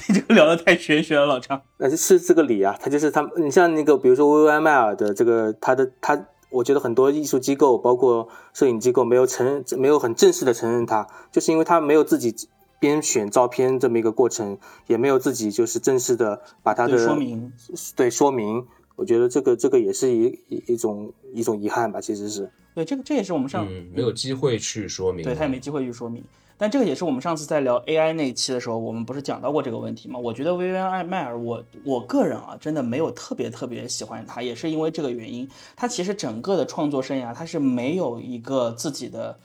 [0.09, 1.61] 你这个聊的太玄学了，老张。
[1.79, 3.29] 那是这个理啊，他就是他。
[3.37, 12.35] 你像那个，比如说薇薇安迈尔的这个，他的他，我觉得很多艺术机构，包括摄影机构，没有承认，没有很正式的承认他，就是因为他没有自己
[12.79, 17.53] 编选照片这么一个过程，也没有自己就是正式的把他的说明
[17.95, 18.67] 对说明。
[18.97, 22.51] 我觉得这个这个也是一一一种一种遗憾吧，其实是。
[22.77, 26.23] 对，这个这也是我们上没有机会去说明，对他也没机会去说明。
[26.59, 30.19] 但这个也是我们上次在聊 AI 那一期的时候，我们不是讲到过这个问题吗？
[30.19, 35.49] 我觉得薇薇安迈尔，我我个人啊，真的没有特别特别喜欢他，也是因为这个原因。
[35.75, 39.39] 他其实整个的创作生涯，他是没有一个自己的，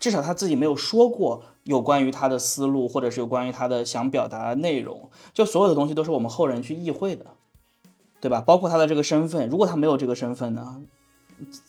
[0.00, 5.08] 至少他自己没有说过有关于他的思路，或者是有关于他的想表达的内容。
[5.32, 7.26] 就所有的东西都是我们后人去意会的，
[8.20, 8.40] 对吧？
[8.40, 10.82] 包括他的这个身份，如果他没有这个身份呢？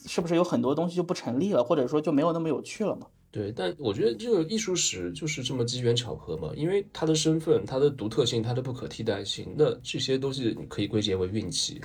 [0.05, 3.07] 是不是有很多东西就不成立了，或者说就没有那么有趣了嘛？
[3.31, 11.81] 对，但我觉得这个艺术史就是这么机缘巧合嘛，因为它的身份、它的独特性、它的不可替代性，那这些东西你可以归结为运气。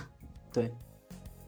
[0.52, 0.70] 对，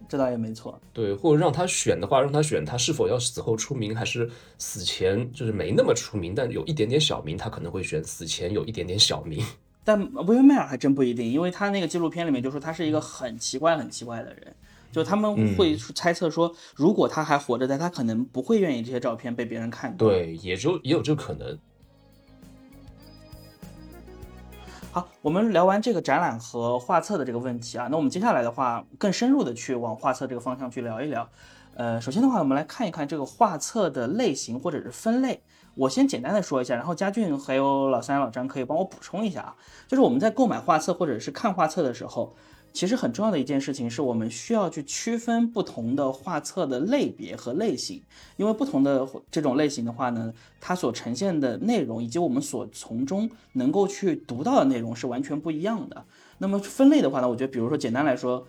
[0.08, 0.80] 这倒也没错。
[0.94, 9.44] 对，或者让他选的话，让他选他是否要死后出名，还是死前就是没那么出名，但有一点点小名，他可能会选死前有一点点小名。
[9.84, 14.54] 但威恩迈尔还真不一定，因为他那个纪录片里面就说他是一个很奇怪、很奇怪的人，
[14.90, 20.06] 就他们会猜测说，如果他还活着，在他可能不会愿意这些照片被别人看到。
[20.06, 21.58] 对，也就也有这个可能。
[24.92, 31.28] 好，我们聊完这个展览和画册的这个问题啊，那我们接下来的话，更深入的去往画册这个方向去聊一聊。
[31.74, 35.40] 呃，首先的话，我们来看一看这个画册的类型或者是分类。
[35.76, 39.54] 我先简单的说一下，然后佳俊还有老三、老张可以帮我补充一下啊。
[39.86, 42.34] 就是我们在购买画册或者是看画册的时候，
[42.72, 48.02] 其实很重要的一件事情是我们需要去区分不同的画册的类别和类型，
[48.36, 56.04] 因为不同的这种类型的话呢，它所呈现的内容以及我们所从中能够去读到的内容是完全不一样的。
[56.38, 58.46] 那么分类的话呢，我觉得比如说简单来说，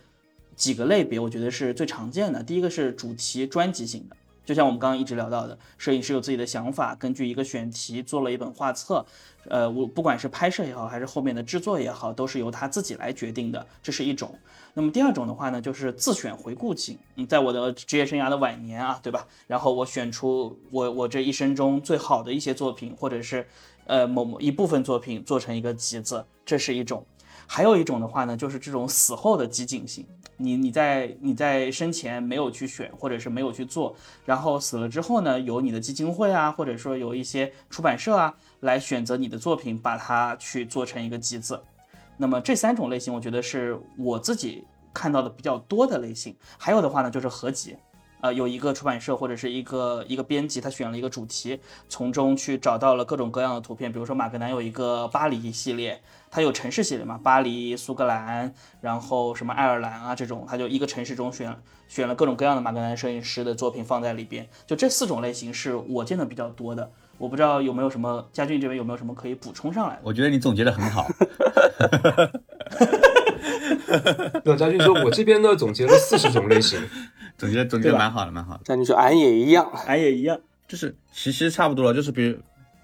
[0.55, 2.43] 几个类别我觉得是最常见的。
[2.43, 4.15] 第一个是主题专辑型的。
[4.45, 9.05] 就像我们刚刚一直聊到的，摄影师有自己的想法，根据一个选题做了一本画册，
[9.47, 14.37] 呃，我不管是拍摄也好，还是后面的制作也好，都是由他自己来决定的，这是一种。
[14.73, 16.97] 那么第二种的话呢，就是自选回顾集。
[17.15, 19.27] 嗯，在我的职业生涯的晚年啊，对吧？
[19.47, 23.45] 然后我选出我我这一生中最好的一些作品，或者是
[23.85, 27.05] 呃某某一部分作品做成一个集子，这是一种。
[27.47, 30.05] 还有一种的话呢，就是这种死后的集锦型。
[30.37, 41.61] 你你在你在生前没有去选，或者是没有去做，然后死了之后呢，由你的基金会啊，或者说有一些出版社啊，来选择你的作品，把它去做成一个集子。
[42.17, 46.35] 那么这三种类型，我觉得是我自己看到的比较多的类型。
[46.57, 47.75] 还有的话呢，就是合集。
[48.21, 53.91] 呃，有一个出版社或者是一个一个编辑，他选了一个主题，从中去找到了各种各样的图片。
[53.91, 61.55] 比如说马格南有一个巴黎系列，它有城市系列嘛，巴黎、苏格兰，然后什么爱尔兰啊这种，他就一个城市中选
[61.87, 64.47] 选了各种各样的马格南摄影师的作品放在里边。
[64.65, 70.01] 就这四种类型是我见的比较多的，我不知道有没有什么佳俊这边有没有什么可以补充上来的？
[70.03, 71.07] 我觉得你总结的很好。
[74.45, 76.79] 那佳俊说，我这边呢总结了四十种类型。
[77.41, 78.63] 总结总结蛮好的，蛮好的。
[78.65, 81.93] 像你说，俺也一样，俺也一样，就是其实差不多了。
[81.93, 82.37] 就是比如，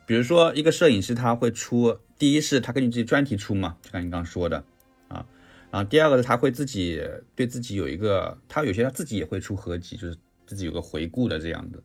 [0.08, 4.64] 比如说一个摄影师他会出，第一是他根据自己专题出嘛，就像你刚刚说的
[5.10, 5.24] 啊。
[5.70, 7.00] 然后第二个是他会自己
[7.36, 10.18] 对自己有一个，他有些他自己也会出合集，就是
[10.48, 11.78] 自己有个回顾的这样的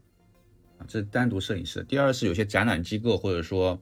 [0.79, 0.87] 啊。
[0.89, 1.85] 这是单独摄影师。
[1.85, 3.79] 第二是有些展览机构或者说，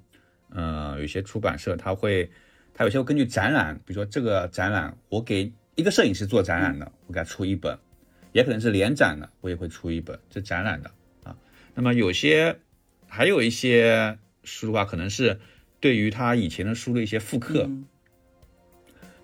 [0.48, 2.28] 呃，有些出版社他会，
[2.74, 7.78] 他有些会根据展览，比如说这个展览我给一个摄影师做展览的，我给他出一本。
[8.32, 10.90] 也可能是联展的，我也会出一本这展览的
[11.24, 11.36] 啊。
[11.74, 12.58] 那么有些
[13.06, 15.38] 还有一些书的话，可能是
[15.80, 17.68] 对于他以前的书的一些复刻，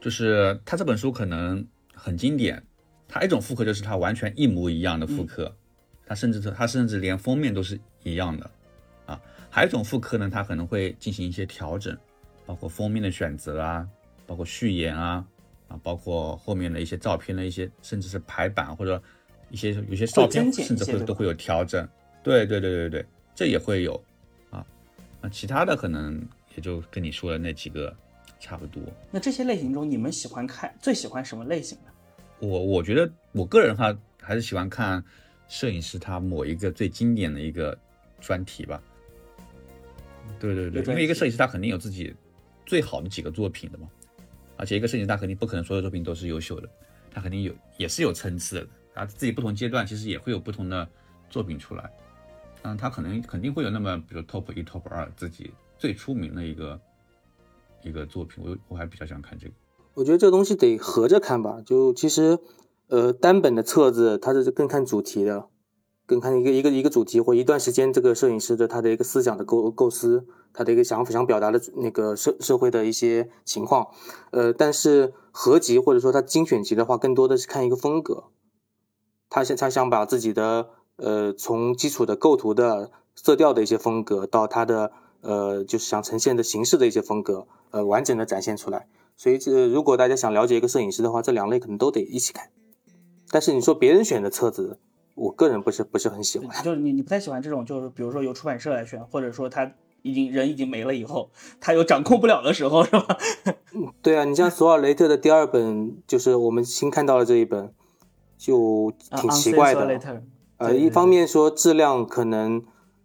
[0.00, 2.62] 就是他这本书可能很经典，
[3.08, 5.54] 他一种复刻就是他完全一模一样的复刻，
[6.06, 8.50] 他甚至他甚至连封面都是一样的
[9.06, 9.20] 啊。
[9.50, 11.96] 还有一种复刻呢，他可能会进行一些调整，
[12.44, 13.88] 包括封面的选择啊，
[14.26, 15.24] 包括序言啊。
[15.68, 19.02] 啊，包括后面的一些照片的一些，甚至是排版或者
[19.50, 21.86] 一些有些照片，甚至会都会有调整。
[22.22, 24.00] 对对对对对，这也会有
[24.50, 24.64] 啊。
[25.20, 26.20] 那其他的可能
[26.54, 27.94] 也就跟你说的那几个
[28.38, 28.82] 差不多。
[29.10, 32.46] 那这些类型中，你们喜欢看最喜欢什么类型的？
[32.46, 35.02] 我我觉得我个人的话，还是喜欢看
[35.48, 37.76] 摄影师他某一个最经典的一个
[38.20, 38.82] 专题吧。
[40.38, 42.14] 对对对，因为一个摄影师他肯定有自己
[42.66, 43.88] 最好的几个作品的嘛。
[44.56, 46.68] 而且一个摄影师他肯定不可能所有作品都是优秀的，
[47.10, 50.88] 他肯定有也是有层次的，他自己不同阶段其实也会有不同的
[51.28, 51.90] 作品出来，
[52.62, 56.80] 嗯，他可能肯定会有那么比如 top 一 top 二自己最出名的一个
[57.82, 59.54] 一个作品，我我还比较喜欢看这个。
[59.94, 62.38] 我觉得这个东西得合着看吧，就其实
[62.88, 65.48] 呃单本的册子它是更看主题的。
[66.06, 73.88] 更看一个一个一个主题或一段时间，这个摄影师的他的一个思想的构构思，他的一个想法想表达的那个社社会的一些情况，
[74.30, 78.26] 呃，但是合集或者说他精选集的话，更多的是看一个风格，
[79.28, 84.92] 他想他想把自己的呃从基础的构图的色调的一些风格，到他的
[85.22, 88.86] 呃就是想呈现的形式的一些风格，呃完整的展现出来。
[89.16, 92.50] 所以这如果大家想了解一个摄影师的话，这两类可能都得一起看。
[93.28, 94.78] 但是你说别人选的册子。
[95.16, 103.18] 我个人不是不是很喜欢，就是你你不太喜欢这种，就是比如说由出版社来选，或者说他已经人已经没了以后，他有掌控不了的时候，是吧？
[104.02, 107.72] 对啊，你像索尔雷特的第二本，就是我们新看到的这一本，
[108.36, 109.80] 就啊挺奇怪的。
[110.58, 112.62] 呃，对对一方面说质量可能，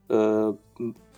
[0.08, 0.56] 呃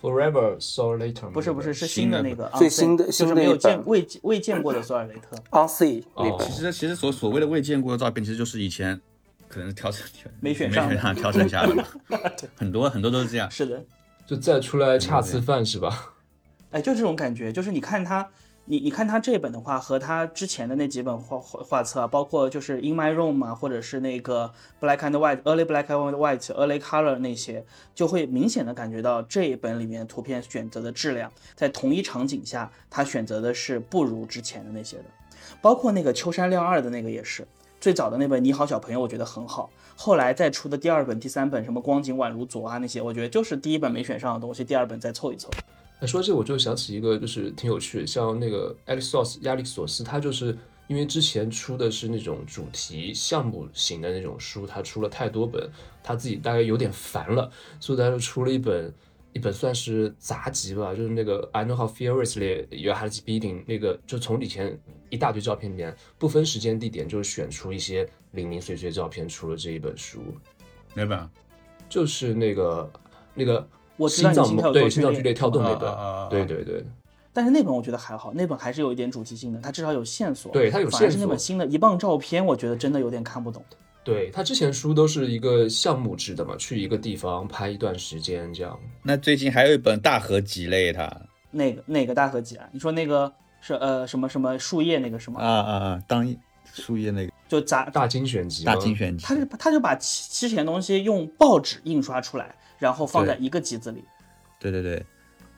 [0.00, 5.36] ，Forever Saw Later 吗不是不是是新的那个最新的没有新的一版见未未见过的索尔雷特。
[5.52, 9.00] on C 那哦本其实其实所所谓的未见过的照片，其实就是以前
[9.54, 10.04] 可能是挑选
[10.40, 11.84] 没选上的没选上挑剩下的嘛，
[12.56, 13.48] 很多很多都是这样。
[13.50, 13.82] 是的，
[14.26, 16.14] 就再出来恰次饭是吧？
[16.72, 18.28] 哎，就这种感觉，就是你看他，
[18.64, 27.64] 你你看他这本的话，和他之前的那几本画画画册啊，包括就是 In My Room 嘛，或者是那个 Black and White、Early Black and White、Early Color 那些，
[27.94, 35.04] 就会明显的感觉到这一本里面图片选择的质量，在同一场景下，他选择的是不如之前的那些的，
[35.62, 37.46] 包括那个秋山亮二的那个也是。
[37.84, 39.68] 最早的那本《你好，小朋友》，我觉得很好。
[39.94, 45.50] 后来再出的第二本、第三本，什么光景宛如昨啊那些，我觉得就是第一本没选上的东西，第二本再凑一凑。
[46.06, 55.68] 说这我就想起一个，就是挺有趣，像那个 Alexos 亚历索斯，他就是因为之前出的是那种主题项目型的那种书，他出了太多本，
[56.02, 58.90] 他自己大概有点烦了，所以他就出了一本
[59.34, 64.78] 一本算是杂集吧，就是那个 I Know How Furiously You Had Beating 那个，就从以前
[65.10, 70.20] 一大堆照片里面不分时间地点，就是选出一些零零碎碎照片，出了这一本书，
[70.94, 71.28] 哪本啊？
[71.88, 72.90] 就是那个
[73.34, 76.84] 那个我知道心脏你心跳对多剧烈心脏剧烈跳动那本，啊啊啊啊啊对对对。
[77.32, 80.52] 但是那本我觉得还好，那本还是有一点主题性的，它至少有线索。
[80.52, 83.64] 对它有反而是那本新的一磅照片，我觉得真的有点看不懂。
[84.04, 88.78] 对他之前书都是一个项目制的嘛，去一个地方拍一段时间这样。
[89.02, 91.10] 那最近还有一本大合集类，他
[91.50, 92.68] 那个哪个大合集啊？
[92.70, 95.40] 你说那个是呃什么什么树叶那个什么？
[95.40, 96.36] 啊啊啊，当
[96.72, 104.04] 树叶那个就杂，大精选集，大精选集他，是他就把之之前东西用报纸印刷出来，然后放在一个集子里。
[104.60, 105.04] 对对对，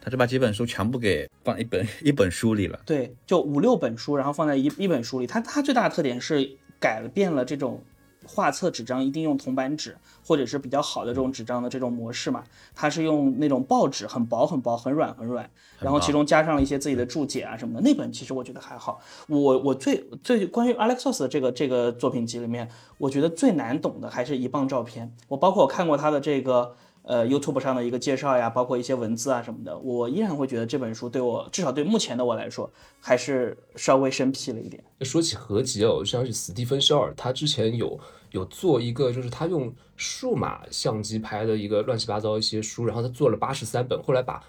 [0.01, 2.79] 他就把几本书全部给放一本一本书里了。
[2.87, 5.27] 对，就五六本书，然后放在一一本书里。
[5.27, 7.83] 他他最大的特点是改变了这种
[8.27, 12.43] 画册纸张一定用铜版纸，或者是比较好的这种纸张的这种模式嘛。
[12.75, 15.49] 它是用那种报纸，很薄很薄，很软很软，
[15.81, 17.81] 然后其中加上了一些自己的注解啊什么的。
[17.81, 19.01] 那本其实我觉得还好。
[19.29, 25.15] 我我最最关于 Alexos 的这个这个作品集里面，我觉得最难懂的还是一磅照片。
[25.29, 26.77] 我包括我看过他的这个。
[27.07, 32.69] 呃，YouTube 上的一个介绍呀，包括一些文字啊什么的，我依然会觉得这本书对我，至少对目前的我来说，
[33.01, 34.83] 还是稍微生僻了一点。
[35.03, 37.97] 说起合集哦，我就想起史蒂芬肖尔，他之前有
[38.33, 44.43] 有做一个，就是他用数码相机拍的一个乱七八糟一些书，然后他做了八十三本，后来把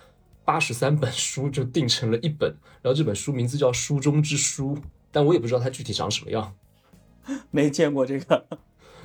[0.44, 2.50] 八十三本书就定成了一本，
[2.82, 4.76] 然后这本书名字叫《书中之书》，
[5.12, 6.56] 但我也不知道它具体长什么样。
[7.52, 8.48] 没见过这个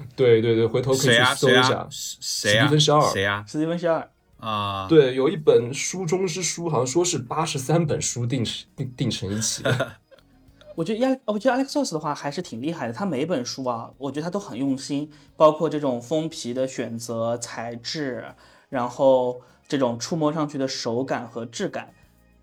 [0.17, 1.17] 对对对，回头可以？
[1.17, 1.87] 去搜一下。？
[1.91, 2.63] 谁啊？
[2.63, 3.45] 史蒂芬肖尔谁啊？
[3.47, 9.93] 史蒂芬肖尔，啊，对，有一本书中之书，好像说是八十三本书定成定定成一起的。
[10.75, 12.93] 我觉得亚，我觉得 Alexos 的话还是挺厉害的。
[12.95, 18.25] 他每一本书啊，我觉得他都很用心，包括这种封皮的选择、材质，
[18.71, 21.93] 然后这种触摸上去的手感和质感，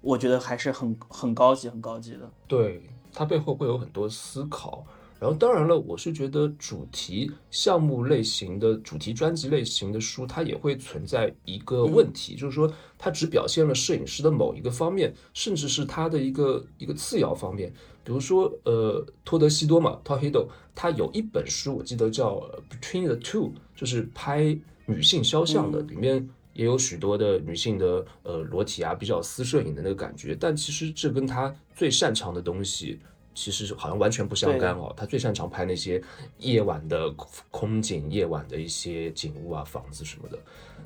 [0.02, 2.30] 我觉得还是很很高级、很高级的。
[2.48, 4.86] 对，它背后会有很多思考。
[5.20, 17.74] 然后当然了，我是觉得主题项目类型的、主题专辑类型的书，它也会存在一个问题，就是说它只表现了摄影师的某一个方面，甚至是他的一个一个次要方面。
[18.02, 22.36] 比如说，呃，托德西多嘛 （Tohido），他有一本书，我记得叫
[22.72, 30.34] 《Between the Two》，就是拍女性肖像的，里面也有许多的女性的呃裸体啊，比较私摄影的那个感觉。
[30.40, 32.98] 但其实这跟他最擅长的东西。
[33.40, 34.94] 其实好像完全不相干哦。
[34.98, 36.02] 他最擅长拍那些
[36.40, 37.10] 夜晚的
[37.50, 40.38] 空景、夜晚的一些景物啊、房子什么的。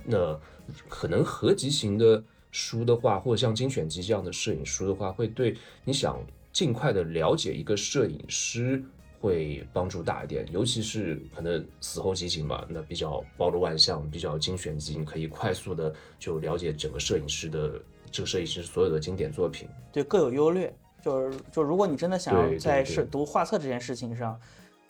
[0.05, 0.39] 那
[0.87, 8.83] 可能合集型的书的话，或者像精选集这样的摄影书的话，会对你想尽快的了解一个摄影师
[9.19, 10.45] 会帮助大一点。
[10.51, 19.67] 尤其是可能死后集锦嘛，那比较包罗万象，比较精选集，你可以快速的就了解整个摄影师的这个摄影师所有的经典作品。
[19.91, 20.71] 对，各有优劣。
[21.03, 22.85] 就是就如果你真的想要在对。
[22.85, 24.39] 是读画册这件事情上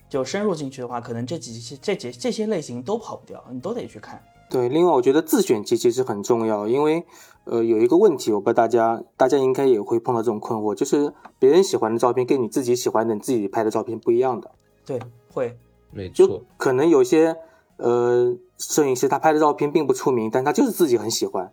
[0.08, 4.22] 就深入进去的话，可能这几些这几这些类型都跑不掉，你都得去看。
[4.50, 7.04] 对，另外我觉得自选集其实很重要，因为
[7.44, 14.50] 呃有一个问题，我不知道大家大家应该也会碰到这种困惑，就是别人喜欢的照片跟你自己喜欢的你自己拍的照片不一样的，
[14.84, 15.00] 对，
[15.32, 15.56] 会，
[15.90, 16.28] 没错。
[16.28, 17.36] 就，可能有些
[17.78, 21.52] 呃摄影师他拍的照片并不出名，但他就是自己很喜欢，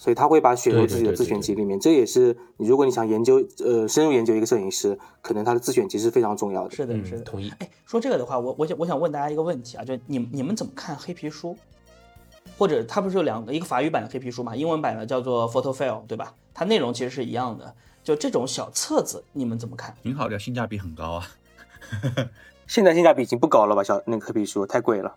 [0.00, 1.78] 所以他会把它选入自己的自对对对选集里面。
[1.78, 6.74] 这也是你如果你想研究呃深入研究一个摄影师，可能他的自选集是非常重要的。
[6.74, 7.20] 是的，是嗯，的。
[7.20, 7.52] 同意。
[7.58, 11.54] 哎，说这个的话，我我想我想问大家一个问题啊，就你你们怎么看黑皮书？
[12.56, 16.34] 或者它不是有两个，一个法语版的黑皮书嘛，英文版的叫做 Photo File，对吧？
[16.54, 17.74] 它内容其实是一样的。
[18.02, 19.94] 就这种小册子，你们怎么看？
[20.02, 21.26] 挺好的，性价比很高啊。
[22.66, 23.84] 现在性价比已经不高了吧？
[23.84, 25.14] 小那个黑皮书太贵了。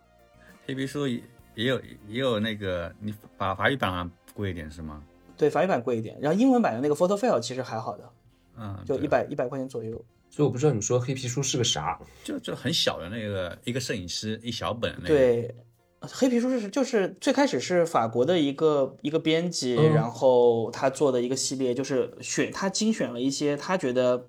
[0.66, 1.24] 黑皮书也
[1.56, 5.04] 也有也有那个，你把法语版贵一点是吗？
[5.36, 8.10] 对，法语版贵一点，然后英文版的那个 Photo File 其实还好的，
[8.58, 9.92] 嗯，就一百一百块钱左右。
[10.30, 12.00] 所以我不知道你说黑皮书是个啥。
[12.24, 15.56] 就就很小的那个一个摄影师一小本那个，对，
[16.02, 24.28] 黑皮书是就是最开始是法国的一个一个编辑，嗯然后他做的一个系列，就是选他精选了一些他觉得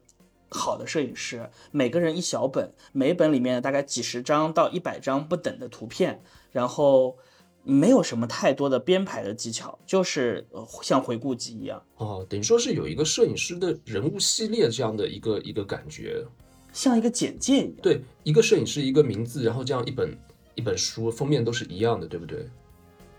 [0.51, 7.17] 好的摄影师，每个人一小本，每本里面大概几十张到一百张不等的图片，然后
[7.65, 16.25] 没有什么太多的编排的技巧，就是呃像回顾集一样，哦，等于说是有一个摄影师的人物系列这样的一个一个感觉。
[16.73, 17.75] 像一个简介一样。
[17.81, 20.19] 对，一个摄影师一个名字，然后这样一本
[20.57, 22.49] 一本书封面都是一样的，对不对？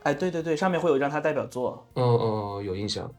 [0.03, 1.83] 哎，对对对，上面会有一张他代表作。
[1.95, 3.09] 嗯嗯，有印象。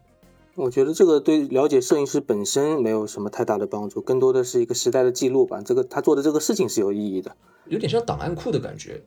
[0.55, 5.61] 我觉得这个对了解摄影师本身没有什么太大的帮助，更多的是一个时代的记录吧。
[5.61, 9.03] 这个他做的这个事情是有意义的，有点像档案库的感觉。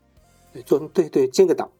[0.53, 1.71] 对，做对对建个档。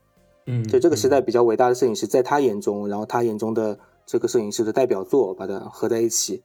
[0.45, 6.43] 嗯，对这个时代嗯比较伟大的摄影师，在他眼中，然后他眼中的这个摄影师的代表作，把它合在一起。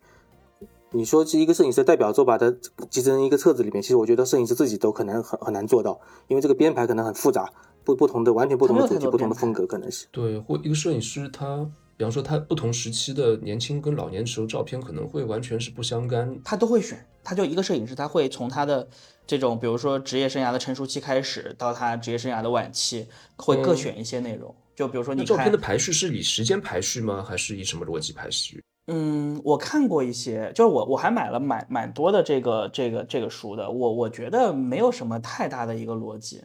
[0.93, 2.55] 你说是一个摄影师的代表作，把它
[2.89, 7.51] 集成一个册子里面，其实我觉得摄影师自己都可能很很难做到，因为这个编排可能很复杂，
[7.85, 10.07] 不不同的完全不同的主题、不同的风格，可能是。
[10.13, 16.39] 对，或一个摄影师他，比方说他不同时期的年轻跟老年时候照片可能会完全是不相干。
[16.45, 18.89] 他都会选，他就一个摄影师，他会从他的
[19.27, 23.07] 这种，比如说职业生涯的成熟期开始，到他职业生涯的晚期，
[23.37, 24.55] 会各嗯选一些内容。
[24.75, 27.25] 就比如说你照片的，排序是以时间排序吗？
[27.27, 28.63] 还是以什么逻辑排序？
[28.89, 36.45] 嗯，我看过一些，就是我我还买了蛮蛮多的这个这个这个书的，我我觉得没有什么太大的一个逻辑，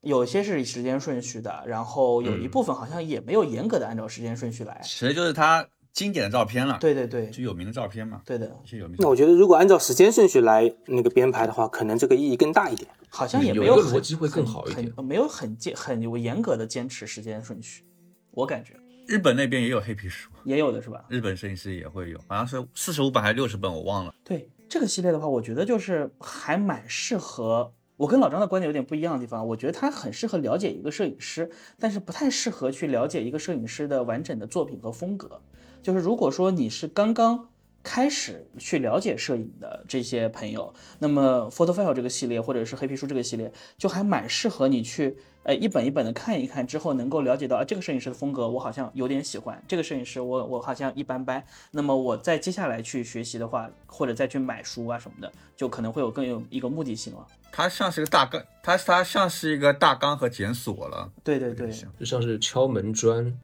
[0.00, 4.80] 有些是以时间顺序的，然后有一嗯部分好像也没有严格的按照时间顺序来。
[4.82, 12.90] 其实就是他经典的照片了，，对对对就有名的照片嘛，对的，一些有名那我觉得如果按照时间顺序来那个编排的话，可能这个意义更大一点。
[13.08, 17.84] 好像也有一个没有逻辑会更好一点很没有很坚很有严格的坚持时间顺序，
[18.32, 18.74] 我感觉
[19.06, 21.04] 日本那边也有黑皮书，也有的是吧？
[21.08, 24.12] 日本摄影师也会有，好像是四十五本还是六十本，我忘了。
[24.24, 27.72] 对这个系列的话，我觉得就是还蛮适合。
[27.96, 35.40] 我跟老张的观点有点不一样的地方，我觉得他很适合了解一个摄影师，但是不太适合去了解一个摄影师的完整的作品和风格。
[35.84, 37.50] 就是如果说你是刚刚
[37.82, 51.44] 开始去了解摄影的这些朋友，那么 Photo File 这个系列或者是黑皮书这个系列，就还蛮适合你去，呃，一本一本的看一看之后，能够了解到啊，这个摄影师的风格我好像有点喜欢，这个摄影师我我好像一般般。
[51.72, 57.26] 那么我再接下来去学习的话，或者再去买书啊什么的，就可能会有更有一个目的性了。
[57.52, 61.12] 它像是个大纲，它它像是一个大纲和检索了。
[61.22, 61.70] 对对对。
[62.00, 63.38] 就像是敲门砖，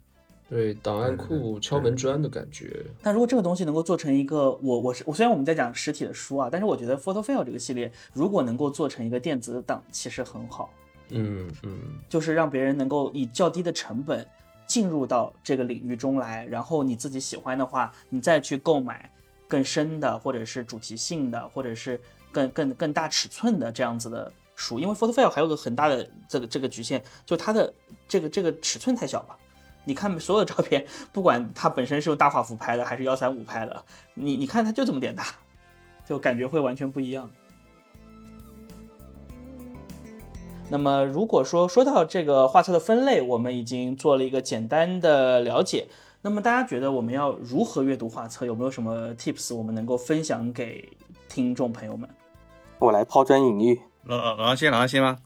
[0.50, 2.84] 对档案库敲门砖的感觉。
[3.00, 10.68] 但如果这个东西能够做成一个，我我是我虽然我们在讲实体的书啊，但是我觉得 Photo File 这个系列如果能够做成一个电子档，其实很好。
[11.10, 11.78] 嗯嗯，
[12.08, 14.26] 就是让别人能够以较低的成本
[14.66, 19.10] 进入到这个领域中来，然后你自己喜欢的话，你再去购买
[19.46, 22.00] 更深的，或者是主题性的，或者是
[22.32, 24.78] 更更更大尺寸的这样子的书。
[24.80, 27.72] 因为 Photo File 还有个很大的这个这个局限，就它的
[28.08, 29.36] 这个这个尺寸太小了。
[29.84, 35.24] 你看所有的照片，不管它本身是用大画幅拍的还是幺三五拍的，你你看它就这么点大，
[36.06, 37.30] 就感觉会完全不一样。
[40.72, 45.88] 那么，如果说说到这个画册的分类，我们已经做了一个简单的了解。
[46.22, 48.46] 那么，大家觉得我们要如何阅读画册？
[48.46, 50.88] 有没有什么 tips 我们能够分享给
[51.28, 52.08] 听众朋友们？
[52.78, 53.80] 我来抛砖引玉。
[54.04, 55.18] 老老老张先，老张先吗？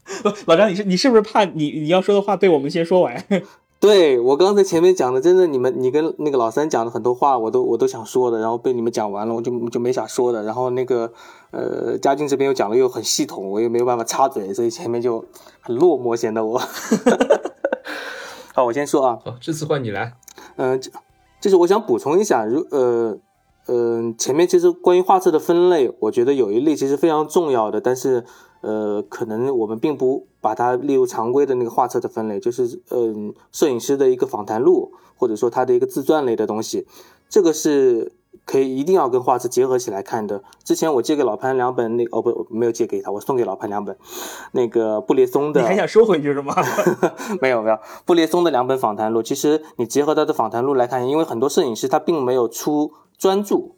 [0.47, 3.23] 老张，你是你是不是怕你你要说的话被我们先说完？
[3.85, 10.41] 对我刚才前面讲的，真的，你们你跟那个老三讲的很多话，我都我都想说的，然后被你们讲完了，我就就没啥说的。
[10.41, 11.11] 然后那个
[11.51, 15.23] 呃，嘉靖这边又讲的又很系统，我也没有办法插嘴，所以前面就
[15.61, 16.59] 很落寞，显得我。
[18.55, 20.13] 好，我先说啊，好，这次换你来。
[20.55, 20.89] 嗯，这
[21.39, 23.15] 就是我想补充一下，如呃
[23.67, 28.25] 呃，前面其实关于画册的分类，我觉得有一类其实非常重要的，但是
[28.61, 36.85] 呃，可能我们并不把它列入常规的那个画册的分类，就是嗯、摄影师的一个访谈录，或者说他的一个自传类的东西，
[37.27, 38.11] 这个是
[38.45, 40.43] 可以一定要跟画册结合起来看的。
[40.63, 43.97] 之前我借给老潘两本，那个哦不，没有借给他，我送给老潘两本，
[44.51, 46.53] 那个布列松的，你还想收回去是吗？
[47.41, 53.71] 没有没有，布列松的两本访谈录，其实你结合他的访谈录来看，因为很多摄影师他并没有出专著，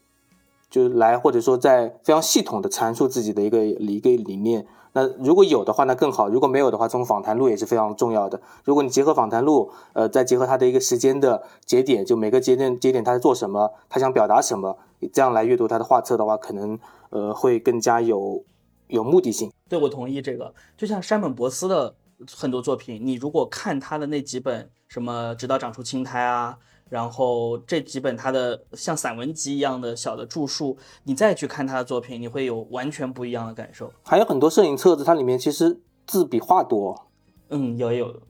[0.70, 4.68] 就是来或者说在非常系统的阐述自己的一个一个理念。
[4.98, 8.42] 那如果有的话，那更好；如果没有的话，这种访谈录也是非常重要的。
[8.64, 14.76] 如果你结合访谈录，呃，再结合他的一个时间的节点，就每个节点节点他在做什么，他想表达什么，
[15.14, 16.80] 这样来阅读他的画册的话，可能
[17.12, 18.44] 呃会更加有
[18.88, 19.52] 有目的性。
[19.70, 20.52] 对我同意这个。
[20.76, 21.94] 就像山本博斯的
[22.36, 26.58] 很多作品，你如果看他的那几本什么《直到长出青苔》啊，
[26.90, 33.92] 然后这几本他的像散文集一样的小的著述，你再去看他的作品，你会有完全不一样的感受。
[34.04, 37.08] 还有很多摄影册子，它里面其实字比画多。
[37.50, 38.22] 嗯，有有。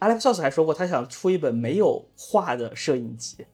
[0.00, 3.46] Alex s o s 还说过，他想出一本没有画的摄影集。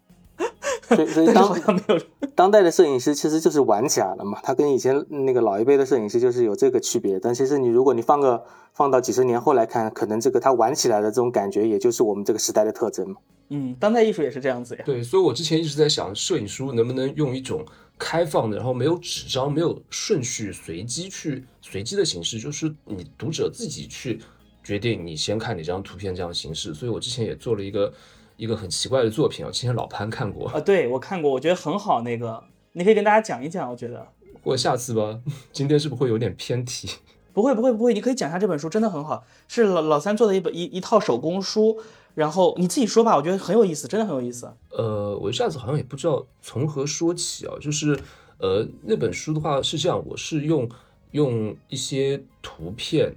[0.95, 1.57] 所以，所以当。
[2.37, 7.21] 当代的摄影师其实就是玩起来了嘛，他跟以前那个老一辈的摄影师就是有这个区别。
[7.21, 13.17] 但其实你如果你放个放到几十年后来看，可能这个他玩起来的这种感觉，也就是我们这个时代的特征嘛。
[13.51, 14.83] 嗯，当代艺术也是这样子呀。
[14.87, 17.63] 对，所以我之前一直在想，摄影书能不能用一种
[17.99, 24.19] 开放的，然后没有纸张、没有顺序、随机去随机的形式，就是你读者自己去
[24.65, 26.73] 决定你先看哪张图片这样的形式。
[26.73, 27.93] 所以我之前也做了一个。
[28.41, 32.01] 一个很奇怪的作品啊，之前老潘看过啊，对我看过，我觉得很好。
[32.01, 34.07] 那个你可以跟大家讲一讲，我觉得。
[34.43, 35.21] 或下次吧，
[35.53, 36.89] 今天是不是会有点偏题？
[37.35, 41.79] 不会不会不会，你可以讲一下这本书，真的很好，是老老三做的一本一一套手工书。
[42.15, 44.51] 然后你自己说吧，我觉得很有意思，真的很有意思。
[44.71, 48.01] 呃，我一下子好像也不知道从何说起啊，就是
[48.39, 50.67] 呃那本书的话是这样，我是用
[51.11, 53.15] 用一些图片，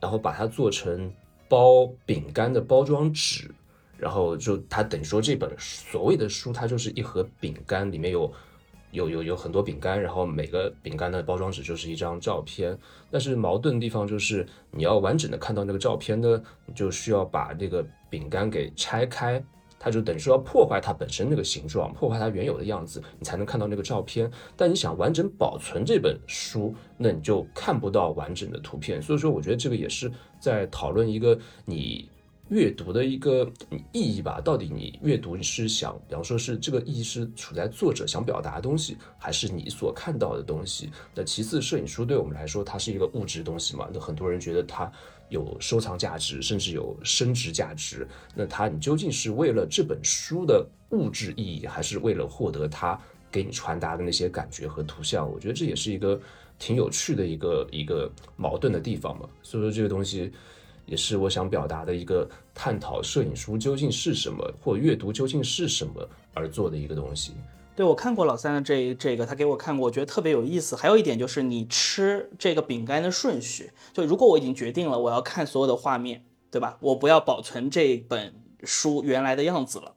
[0.00, 1.12] 然后把它做成
[1.48, 3.50] 包饼干的包装纸。
[4.04, 8.30] 然后就它等于说这本所谓的书，它就是一盒饼干，里面有
[8.90, 12.78] 有有有很多饼干，然后每个饼干的包装纸就是一张照片。
[13.10, 16.42] 但是矛盾的地方就是，你要完整的看到那个照片呢，
[16.74, 19.42] 就需要把那个饼干给拆开，
[19.78, 24.30] 它就等于说要破坏它本身那个形状，破坏它原有的样子，你才能看到那个照片。
[24.54, 29.00] 但你想完整保存这本书，那你就看不到完整的图片。
[29.00, 32.06] 所以说，我觉得这个也是在讨论一个你。
[32.48, 33.50] 阅读的一个
[33.90, 40.90] 意义吧，到底你阅读是想，比方说是这个意义是处在作者想表达的东西，还是你所看到的东西？
[41.14, 43.88] 那其次，摄影书对我们来说，它是一个物质东西嘛？
[43.92, 44.90] 那很多人觉得它
[45.30, 48.06] 有收藏价值，甚至有升值价值。
[48.34, 53.00] 那它你究竟是为了这本书的物质意义，还是为了获得它
[53.32, 55.26] 给你传达的那些感觉和图像？
[55.28, 56.20] 我觉得这也是一个
[56.58, 59.26] 挺有趣的一个一个矛盾的地方嘛。
[59.42, 60.30] 所以说这个东西。
[60.86, 67.32] 也是我想表达的一个探讨，摄影书究竟是什么，或阅读究竟是什么而做的一个东西。
[67.76, 70.76] 对我看过老三的这这个，他给我看过，我觉得特别有意思。
[70.76, 76.78] 还有一点就是你吃这个饼干的顺序，就如果我已经决定了我要看所有的画面，对吧？
[76.80, 79.96] 我不要保存这本书原来的样子了，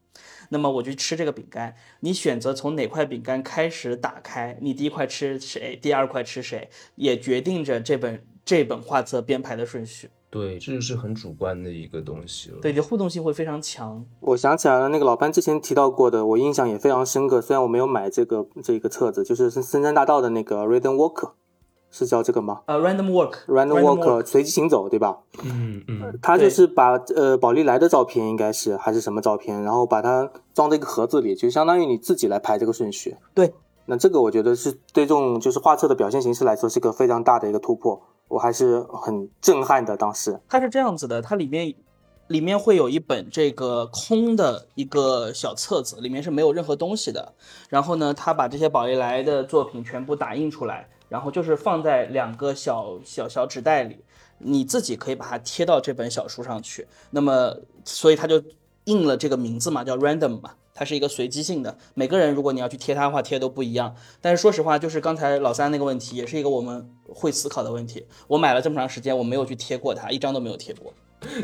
[0.49, 1.75] 那么我就吃这个饼干。
[1.99, 10.09] 你选择从哪块饼干开始打开，你第一块吃谁，第二块吃谁，也决定着这本这本画册编排的顺序。
[10.29, 12.57] 对，这就是很主观的一个东西了。
[12.61, 14.05] 对，你的互动性会非常强。
[14.19, 17.41] 我想起来了，那个老潘之前提到过的，我印象也非常深刻。
[17.41, 21.31] 虽然我没有买这个这个册子，就是深深山大道的那个 Random Walk，
[21.89, 22.61] 是叫这个吗？
[22.65, 25.19] 呃，Random Walk，Random Walk，随机行走，对吧？
[25.45, 26.19] 嗯嗯。
[26.21, 33.15] 他就是把呃宝丽来的照片，应该是还是什么照片，然后把它装在一个盒子里，就相当于你自己来排这个顺序。
[33.33, 33.53] 对。
[33.89, 38.01] 那这个我觉得是对这种就是画册的表现形式来说，是个非常大的一个突破。
[38.27, 39.95] 我还是很震撼的。
[39.95, 41.73] 当时它是这样子的，它里面
[42.27, 47.33] 里面会有一本这个空的一个小册子，里面是没有任何东西的。
[47.69, 54.03] 然后呢，他把这些宝丽来的作品全部打印出来，然后就是放在两个小小小纸袋里，
[54.39, 56.85] 你自己可以把它贴到这本小书上去。
[57.11, 57.55] 那么，
[57.85, 58.43] 所以他就
[58.83, 60.55] 印了这个名字嘛，叫 Random 嘛。
[60.77, 63.95] 它是一个随机性的，每个人如果你要去贴它的话，贴都不一样。
[64.21, 68.05] 但是说实话，就是刚才老三那个问题，也是一个我们会思考的问题。
[68.27, 70.93] 我买了这么长时间，我没有去贴过它，一张都没有贴过。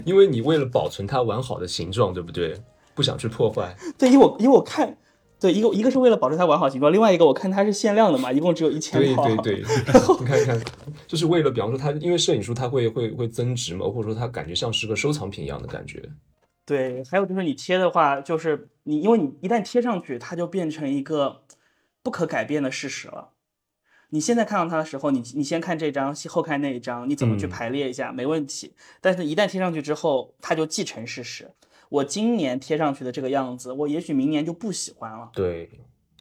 [0.06, 2.62] 因为你为了保存它完好的形状，对不对？
[2.94, 3.76] 不想去破坏。
[3.98, 4.96] 对，因为我因为我看，
[5.40, 9.26] 对一个一个是为了保持它完好形状，另外一个我看它是限量的嘛，一共只有一千套。
[9.26, 9.66] 对对对，
[10.22, 10.62] 你看一看，
[11.08, 16.08] 就是为了，比方说它，因为摄影书它会会会增值嘛，或者说它感觉像是个收藏品一样的感觉。
[16.66, 21.44] 对，还有就是你贴的话，就是你，因为你一旦贴上去，它就变成一个
[22.02, 23.32] 不可改变的事实了。
[24.10, 28.76] 你现在看到它的时候，你你先看这张，后看那一张，你怎么去排列一下没问题。
[29.02, 31.52] 但是，一旦贴上去之后，它就既成事实。
[31.90, 35.32] 我今年贴上去的这个样子，我也许明年就不喜欢了。
[35.34, 35.70] 对。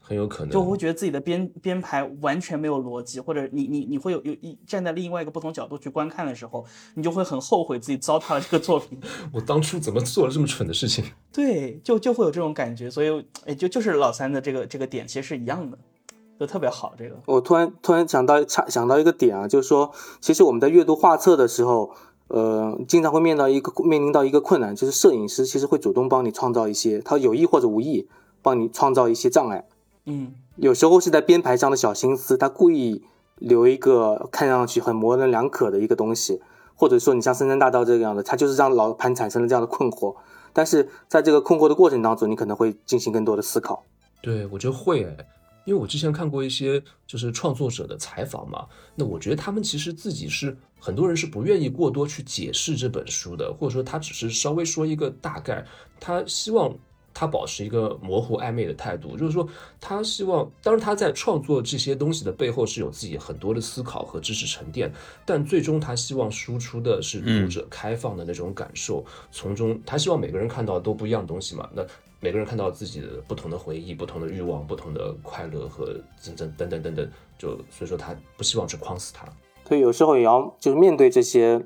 [0.05, 8.98] 很有可能，就会觉得自己的编编排完全没有逻辑，或者你你你会有有一站在另外一个不同角度去观看的时候，你就会很后悔自己糟蹋了这个作品。
[9.32, 11.05] 我当初怎么做了这么蠢的事情？
[11.32, 15.78] 对，就就会有这种感觉，所以哎，就就是老三的这个这个点其实是一样的，
[16.38, 16.94] 就特别好。
[16.98, 21.92] 这个我突然突然想到想想到一个点啊，就是说，其实我们在阅读画册的时候，
[22.26, 28.09] 呃，经常会面到一个面临到一个困难，就是摄影师其实会主动帮你创造一些，他有意或者无意
[28.42, 29.64] 帮你创造一些障碍。
[30.07, 30.34] 嗯。
[30.57, 33.03] 有时候是在编排上的小心思，他故意
[33.36, 36.42] 留一个看上去很模棱两可的一个东西，
[36.74, 40.14] 或者说你像《森森大道》这个样的，他就是让老潘产生了这样的困惑。
[40.53, 43.82] 但是在这个困惑的过程当中，你可能会进行更多的思考。
[44.20, 45.16] 对，我觉得会诶，
[45.64, 55.64] 因为我之前看过一些就是创作者的采访嘛，那我觉得他们其实自己是很多人是不愿意过多去解释这本书的，或者说他只是稍微说一个大概，
[55.98, 56.70] 他希望。
[57.14, 59.46] 他保持一个模糊暧昧的态度，就是说，
[59.80, 64.92] 他希望，当然他在创作这些东西的背后是有自己很多的思考和知识沉淀，
[65.24, 71.84] 但最终他希望输出的是读者开放的那种感受，从中他希望每个人看到都不一样的东西嘛，那
[72.20, 75.86] 每个人看到自己的不同的回忆、不同的欲望、不同的快乐和
[76.24, 79.26] 等等等等等等，就所以说他不希望去框死他。
[79.66, 81.64] 所以有时候也要就是面对这些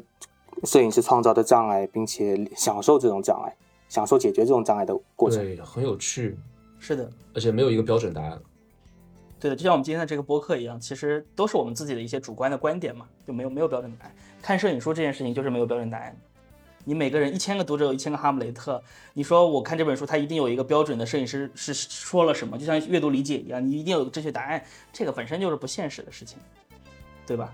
[0.64, 3.54] 摄影师创造的障碍，并且享受这种障碍。
[3.88, 6.36] 享受解决这种障碍的过程，对，很有趣，
[6.78, 8.40] 是的，而且没有一个标准答案。
[9.38, 14.14] 对的，就像我们今天的这个播客一样，其实都是我们自己的一些主观的观点嘛，就没有没有标准答案。
[14.40, 16.16] 看摄影书这件事情就是没有标准答案。
[16.88, 18.80] 你每个人一千个读者有一千个哈姆雷特，
[19.12, 26.38] 你说我看这本书，它一定有一个标准的摄影师是说了什么，就像阅读理解一样，你一定有个正确答案，这个本身就是不现实的事情，
[27.26, 27.52] 对吧？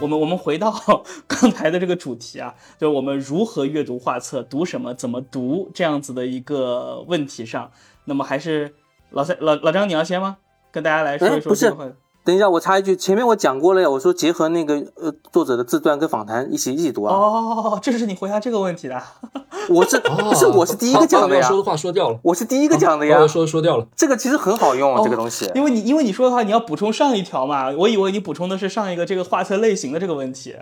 [0.00, 0.72] 我们我们回到
[1.28, 7.70] 刚才的这个主题啊，就是我们如何阅读画册，读什么，怎么读这样子的一个问题上。
[8.06, 8.74] 那么还是
[9.10, 10.38] 老三老老张，你要先吗？
[10.72, 11.96] 跟大家来说一说这个。
[12.22, 17.14] 等一下，我插一句，前面我讲过了呀，我说结合那个呃作者的自传跟访谈一起一起读啊。
[17.14, 19.02] 哦，这是你回答这个问题的。
[19.68, 21.46] 我是不是我是第一个讲的呀？
[21.46, 22.18] 说的话说掉了。
[22.22, 23.26] 我是第一个讲的呀。
[23.26, 23.86] 说说掉了。
[23.96, 25.50] 这个其实很好用，这个东西。
[25.54, 27.70] 因为你因为你说的话，你要补充上一条嘛。
[27.70, 30.56] 我以为你补充的是上一个这个画册类型的这个问题。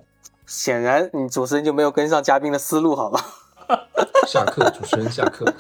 [0.47, 3.23] 显然，你主持人就没有跟上嘉宾的思路，好吧？
[4.27, 5.45] 下课，主持人下课。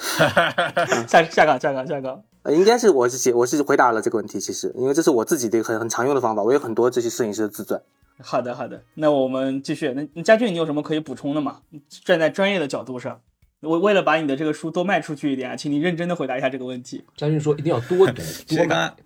[1.06, 2.22] 下下岗下岗下岗。
[2.50, 7.80] 应该是我是写我是回答了这个问题，其实因为这是我自己的一个很很常用的方法，我有很多这些摄影师的自传。
[8.20, 9.92] 好的好的，那我们继续。
[9.92, 11.62] 那佳俊，你有什么可以补充的吗？
[12.04, 13.20] 站在专业的角度上，
[13.60, 17.04] 我为了把你的这个书多卖出去一点啊，请你认真的回答一下这个问题。
[17.16, 18.22] 佳俊说一定要多读。
[18.46, 18.96] 其实刚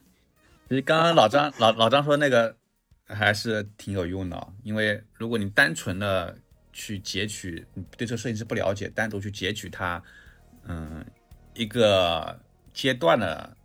[0.69, 2.57] 其实刚刚老张老老张说那个
[3.05, 6.35] 还是挺有用的，因为如果你单纯的
[6.73, 10.03] 去截取，你对这个摄影师不了解，单独去截取他，
[10.67, 11.05] 嗯，
[11.55, 12.39] 一个。
[12.73, 13.57] 阶段的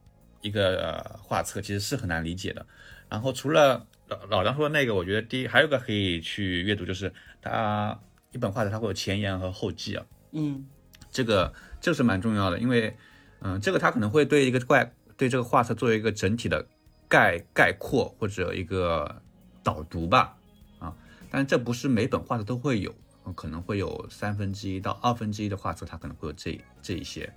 [0.41, 2.65] 一个画册其实是很难理解的。
[3.09, 7.97] 然后除了老老张说的那个，我觉得第一还有个可以去阅读，就是它
[8.31, 10.05] 一本画册它会有前言和后记啊。
[10.31, 10.65] 嗯，
[11.09, 12.95] 这个这个是蛮重要的，因为
[13.39, 16.65] 嗯，这个它可能会对一个怪对这个画册做一个整体的
[17.07, 19.21] 概概括或者一个
[19.63, 20.37] 导读吧。
[20.79, 20.93] 啊，
[21.31, 22.93] 但这不是每本画册都会有，
[23.35, 27.33] 可能会有三分之一到二分之一的画册它可能会有这这一些。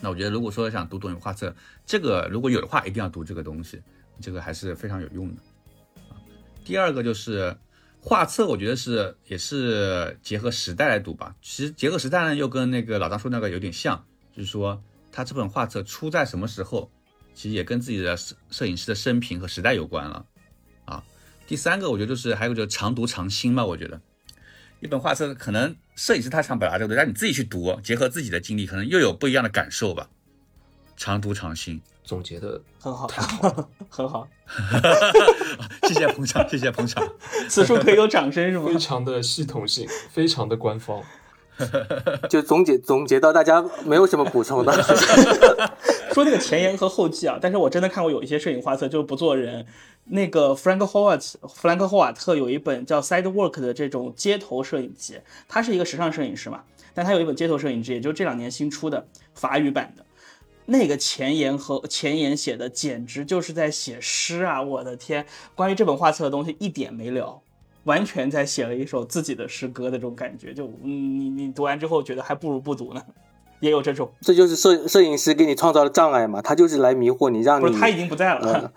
[0.00, 1.54] 那我觉得，如果说想读懂画册，
[1.86, 3.80] 这个如果有的话，一定要读这个东西，
[4.20, 5.42] 这个还是非常有用的
[6.08, 6.18] 啊。
[6.64, 7.56] 第二个就是
[8.00, 11.34] 画册，我觉得是也是结合时代来读吧。
[11.40, 14.04] 其实结合时代呢，又跟那个老张说那个有点像，
[14.36, 14.82] 就是说
[15.12, 16.90] 他这本画册出在什么时候，
[17.32, 20.26] 其实也跟自己的摄摄影师的生平和时代有关了
[20.84, 21.04] 啊。
[21.46, 24.00] 第三个，我觉得就是还有就是常读常新嘛，我觉得。
[24.82, 30.08] 一本画册，可能摄影师他想表达这个，让你自己去读，结合自己的经历，可能又有不一样的感受吧。
[30.96, 33.06] 常读常新，总结的很好，
[33.88, 34.26] 很好。
[35.86, 37.08] 谢谢捧场，谢谢捧场。
[37.48, 38.66] 此处可以有掌声是吗？
[38.66, 41.00] 非常的系统性，非常的官方。
[42.28, 44.72] 就总结总结到大家没有什么补充的。
[46.12, 49.66] 说那个前言和后记啊，但是我真的看过有一些摄影画册就是不做人。
[50.04, 60.04] 那个 Frank Howat 弗兰克霍瓦特有一本叫 Sidework 的这种街头摄影集，他是一个时尚摄影师嘛，但他有一本街头摄影集，也就这两年新出的法语版的。
[60.66, 64.60] 那个前言和 前言写的简直就是在写诗啊！
[64.60, 67.40] 我的天，关于这本画册的东西一点没聊，
[67.84, 70.52] 完全在写了一首自己的诗歌的这种感觉。
[70.54, 73.02] 就嗯，你你读完之后觉得还不如不读呢，
[73.60, 74.12] 也有这种。
[74.20, 76.40] 这就是摄摄影师给你创造的障碍嘛？
[76.42, 78.72] 他就是来迷惑你，让你不是 他已经不在了。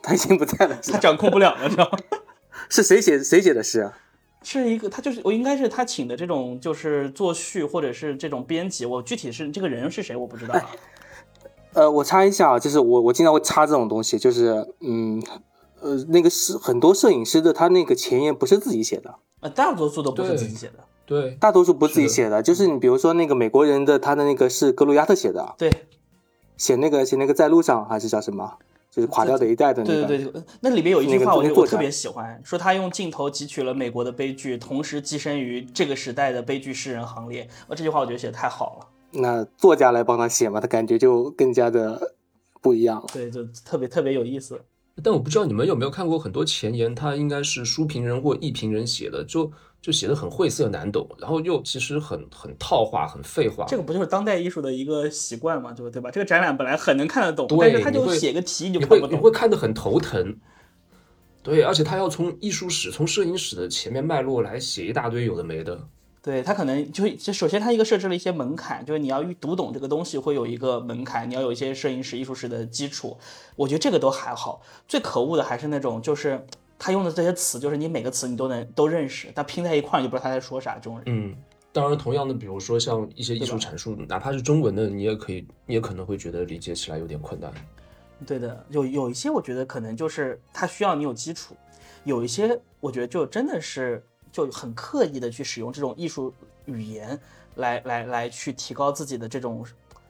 [0.00, 1.98] 他已经不在了，他掌控不了了，知道吗？
[2.70, 3.98] 是谁写谁写的诗啊？
[4.42, 8.86] 是一个，他就是我应该是他请的这种，就是作序或者是这种编辑。
[8.86, 10.54] 我具体是这个人是谁，我不知道。
[11.74, 15.22] 呃，我插一下啊，就是我我经常会插这种东西，就是嗯
[15.80, 25.70] 呃，那个是很多摄影师的，他那个前言不是自己写的呃，大多数都不是自己写的，对，大多数不是自己写的，就是你比如说那个美国人的，他的那个是格鲁亚特写的，对，
[26.56, 28.58] 写那个写那个在路上还是叫什么？
[28.90, 37.46] 就是垮掉的一代的那个，对对对，那里面有一句话，我我特别喜欢，说他用镜头汲取了美国的悲剧，同时跻身于这个时代的悲剧诗人行列。
[37.68, 38.86] 呃，这句话我觉得写的太好了。
[39.12, 42.14] 那作家来帮他写嘛，他感觉就更加的
[42.62, 43.06] 不一样了。
[43.12, 44.58] 对，就特别特别有意思。
[45.02, 53.64] 但我不知道你们有没有看过很多前言，它应该是书评人或艺评人写的，就就写的很晦涩难懂，然后又其实很很套话、很废话。
[53.68, 56.10] 这个不就是当代艺术的一个习惯嘛，就对吧？
[56.10, 59.08] 这个展览本来很能看得懂，但是他就写个题你就看不懂。
[59.08, 60.36] 会你会看得很头疼。
[61.42, 65.80] 对，而且他要从艺术史、从摄影史的前面脉络来写一大堆有的没的。
[66.22, 73.16] 对他可能就会，就首先他一个设置了一些门槛，就是你要读懂这个东西会有一个门槛，你要有一些摄影史、艺术史的基础。
[73.56, 76.44] 我觉得这个都还好，最可恶的还是那种就是
[76.78, 80.74] 他用的这些词，就是你每个词你都能都认识，但拼在一块儿你就不知道他在说啥。
[80.74, 81.34] 这种人，嗯，
[81.72, 87.52] 当然，同样的，比如说像一些艺术阐述，哪怕是中文的，你也可以，你也可能会觉得理解起来有点困难。
[88.26, 91.56] 对的，有有一些我觉得可能就是他需要你有基础，
[92.04, 96.32] 有一些我觉得就真的是就很刻意的去使用这种艺术
[96.66, 97.18] 语言
[97.56, 99.64] 来来来去提高自己的这种，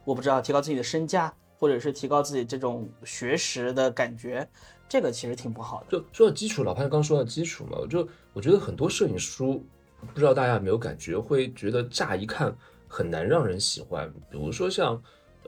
[0.05, 4.49] 我不知道提高自己的身价，或者是提高自己这种学识的感觉，
[4.89, 5.87] 这个其实挺不好的。
[5.99, 9.65] 就说到基础，老潘刚说到基础嘛，就我觉得很多摄影书，
[10.13, 12.55] 不知道大家有没有感觉，会觉得乍一看
[12.87, 14.13] 很难让人喜欢。
[14.31, 14.95] 比如说像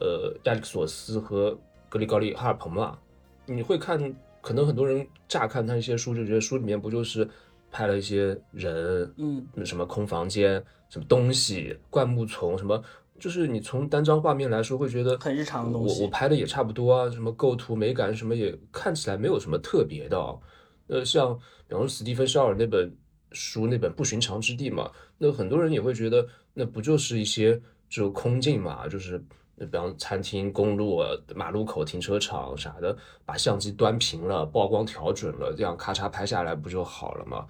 [0.00, 1.58] 呃亚历克索斯和
[1.88, 2.98] 格里高利哈尔彭嘛，
[3.46, 3.98] 你会看，
[4.40, 7.28] 可能很多人乍看他一些书就觉得书里面不就是
[7.70, 12.82] 拍了一些人，嗯，什么空房间，什么东西，灌木丛，什么。
[13.18, 20.40] 就是你从单张画面来说，会觉得很日常的东西我我拍的也差不多啊，什么构图美感什么也看起来没有什么特别的、哦。
[20.86, 22.90] 呃，像比方说史蒂芬肖尔那本
[23.32, 27.60] 书，那本《不寻常之地》嘛，那很多人也会觉得，那不就是一些
[27.90, 29.22] 就空镜嘛，就是呃
[29.66, 31.02] 比方餐厅、公路、
[31.34, 37.46] 马路口、停车场啥的，把相机端平了，曝光调准了，这样咔嚓拍下来不就好了吗？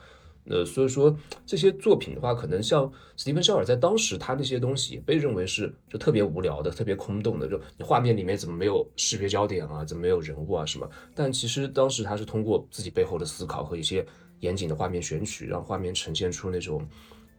[0.49, 1.15] 呃，所以说
[1.47, 10.91] 这些作品的话，可能像史蒂芬肖尔在当时他那些东西被认为是就特别无聊的、特别空洞的，就你画面里面怎么没有识别焦点啊，怎么没有人物啊什么？
[11.15, 14.05] 但其实当时他是通过自己背后的思考和一些
[14.41, 16.85] 严谨的画面选取，让画面呈现出那种，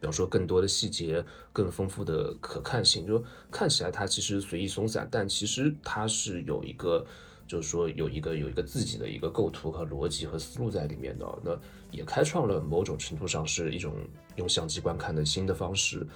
[0.02, 1.24] 比方说更多的细节、
[1.54, 3.06] 更丰富的可看性。
[3.06, 7.06] 就看起来它其实随意松散，但其实它是有一个。
[7.44, 13.92] 就是说有一个有一个自己的一个构图和逻辑和思路在里面的，那也开创了某种程度上是一种
[14.36, 16.06] 用相机观看的新的方式，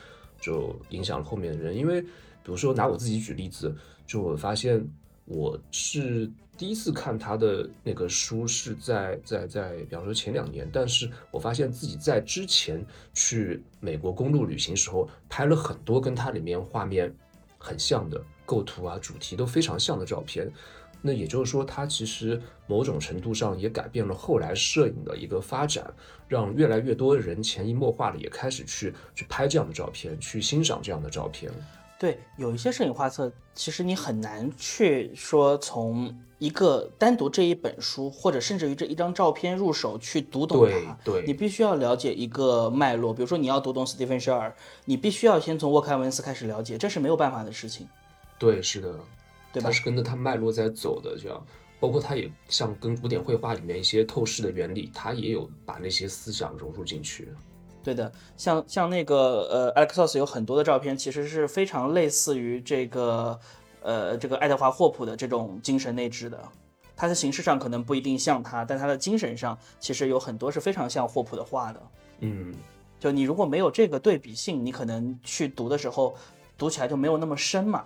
[0.40, 1.76] 就影响了后面的人。
[1.76, 2.08] 因为比
[2.44, 3.74] 如说拿我自己举例子，
[4.06, 4.82] 就我发现
[5.26, 17.12] 我是第一次看他的那个书是在在在，比方说前两年，但是我发现自己在之前去美国公路旅行时候拍了很多跟它里面画面
[17.58, 20.50] 很像的构图啊、主题都非常像的照片。
[21.02, 25.92] 那也就是说，它其实某种程度上也改变了后来摄影的一个发展，
[26.26, 31.52] 让越来越多的人潜移默化的也开始去去拍这样的照片，去欣赏这样的照片。
[31.98, 40.98] 对，有一些摄影画册，其实你很难去说从一个单独这一本书，或者甚至于这一张照片入手去读懂它。
[41.02, 43.14] 对你必须要了解一个脉络。
[43.14, 47.88] 比如说你要读懂斯蒂芬·肖尔，你必须要先从沃克·埃文斯开始了解，这是没有办法的事情，
[48.38, 48.92] 对，是的，
[49.50, 49.72] 对吧它？
[49.72, 51.42] 是跟着它脉络在走的，这样。
[51.78, 57.28] 包括它也像跟古典绘画里面一些透视的原理，它也有把那些思想融入进去。
[57.86, 63.38] 对的，像像那个呃，Alexos 有很多的照片，其实是非常类似于这个
[63.80, 66.36] 呃这个爱德华霍普的这种精神内置的。
[66.96, 71.80] 它的形式上可能不一定像他，但他的精神上其实有很多是非常像霍普的画的。
[72.22, 72.52] 嗯，
[72.98, 76.16] 就你如果没有这个对比性，你可能去读的时候
[76.58, 77.84] 读起来就没有那么深嘛。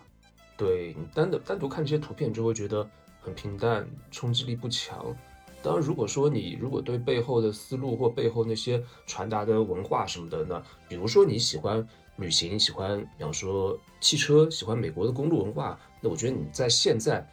[0.56, 2.88] 对，你单的单独看这些图片，就会觉得
[3.20, 5.14] 很平淡，冲击力不强。
[5.62, 11.86] 当然，如果说你如果对背后的思路或背后那些传达的文化什么的，那比如说你喜欢
[12.16, 17.26] 旅行，喜欢比方说汽车，喜欢美国的公路文化，那我觉得你在现在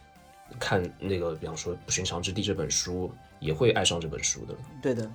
[0.58, 3.10] 看那个比方说《不寻常之地》这本书，
[3.40, 4.54] 也会爱上这本书的。
[4.82, 5.10] 对的，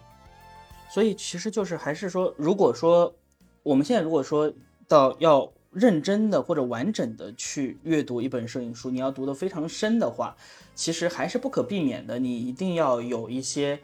[0.92, 3.14] 所以其实就是还是说，如果说
[3.62, 4.52] 我们现在如果说
[4.88, 10.36] 到要认真的或者完整的去阅读一本摄影书，你要读得非常深的话，
[10.74, 13.80] 其实还是不可避免的，你一定要有一些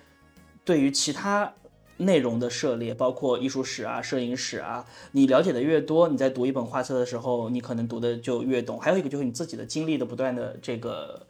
[0.64, 1.54] 对于其他
[1.98, 8.80] 内容的涉猎，包括艺术史啊、摄影史啊，你了解的越多，你在读一本画册的时候，你可能读的就越懂。
[8.80, 11.26] 还有一个就是你自己的经历的不断的这个。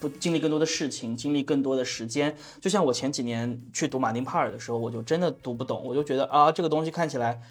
[0.00, 2.36] 不经历更多的事情，经历更多的时间。
[2.60, 7.42] 就像我前几年去读马丁帕尔的时候，我就真的读不懂，我就觉得啊，这个东西看起来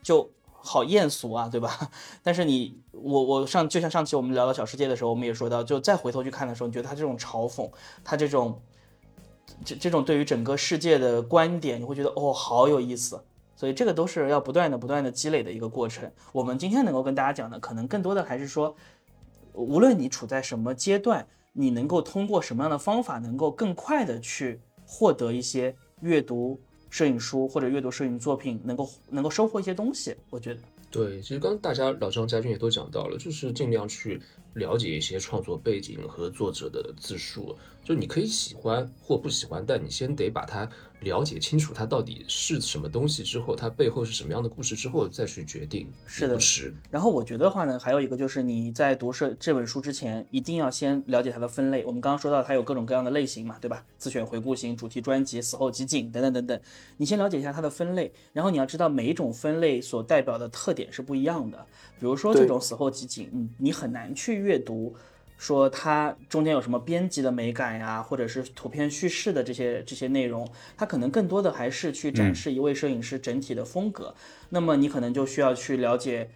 [0.00, 0.30] 就
[0.62, 1.90] 好艳俗啊，对吧？
[2.22, 7.70] 但是你我我上就像上期我们聊到小世界的时候，我们也说到，就再回头去看的时候，你觉得他这种嘲讽，
[8.04, 8.60] 他这种
[9.64, 13.20] 这这种对于整个世界的观点，你会觉得哦，好有意思。
[13.56, 16.10] 所以这个都是要不断的、不断的积累的一个过程。
[16.32, 18.74] 我们今天能够跟大家讲的，可能更多的还是说，
[19.52, 26.58] 无论你处在什么阶段，你能够通过什么样的方法，能够更快的去获得一些阅读
[26.90, 30.14] 摄影书或者阅读摄影作品，能够能够收获一些东西。
[30.28, 30.60] 我觉得，
[30.90, 34.20] 对，其实刚刚大家老张、嘉俊也都讲到了，就是尽量去
[34.54, 37.56] 了解一些创作背景和作者的自述。
[37.82, 40.68] 就你可以喜欢或不喜欢，但你先得把它
[41.00, 46.38] 了解清楚，它到底是什么东西之后，它背后是什么样的故事之后，再去决定是的。
[46.90, 51.84] 然后我觉得的话呢，还有一个就是你在读这这本书之前，一定要先了解它的分类。
[51.84, 53.84] 我们刚刚说到它有各种各样的类型嘛，对吧？
[53.96, 56.60] 自选回顾型、主题专辑、死后集锦等等等等。
[56.96, 61.58] 你先了解一下它的分类，然后你要知道每一种分类所代表的特点是不一样的。
[61.98, 64.94] 比如说这种死后集锦，你你很难去阅读。
[65.40, 74.14] 说它中间有什么编辑的美感呀，或者是图片叙事的这些这些内容，它可能更多的还是去展示一位摄影师整体的风格。
[74.50, 76.28] 那么你可能就需要去了解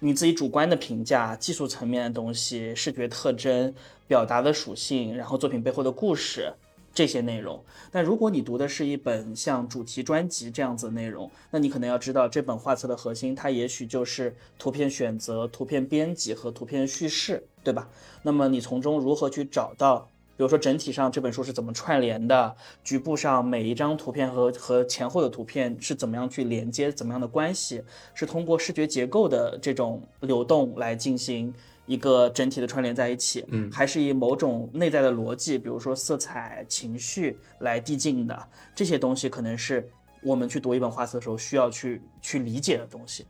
[0.00, 3.74] 你自己主观的评价、技术层面的东西、视觉特征、
[4.06, 6.52] 表达的属性，然后作品背后的故事。
[6.92, 17.88] 这些内容，但如果你读的是一本像主题专辑这样子的内容，那你可能要知道这本画册的核心，它也许就是图片选择、图片编辑和图片叙事，对吧？
[18.22, 27.82] 那么你从中如何去找到，比如说整体上这本书是怎么串联的，局部上每一张图片和和前后的图片是怎么样去连接，怎么样的关系，
[28.14, 31.52] 是通过视觉结构的这种流动来进行。
[31.86, 39.90] 一个整体的串联在一起，嗯，还是以某种内在的逻辑，比如说色彩、情绪来递进的这些东西，可能是
[40.22, 43.26] 我们去读一本画册的时候需要去去理解的东西。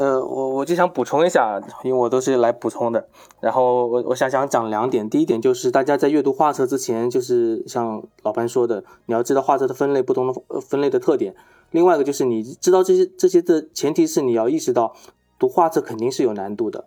[0.00, 3.06] 呃，我我就想补充一下，因为我都是来补充的。
[3.38, 10.32] 然后我我想想讲两点，第一点就是大家在阅读画册之前，就是像老潘说的，你要知道画册的分类不同的
[10.62, 11.34] 分类的特点。
[11.70, 14.96] 另外一个就是你知道这些这些的前提是你要意识到
[15.38, 16.86] 读画册肯定是有难度的。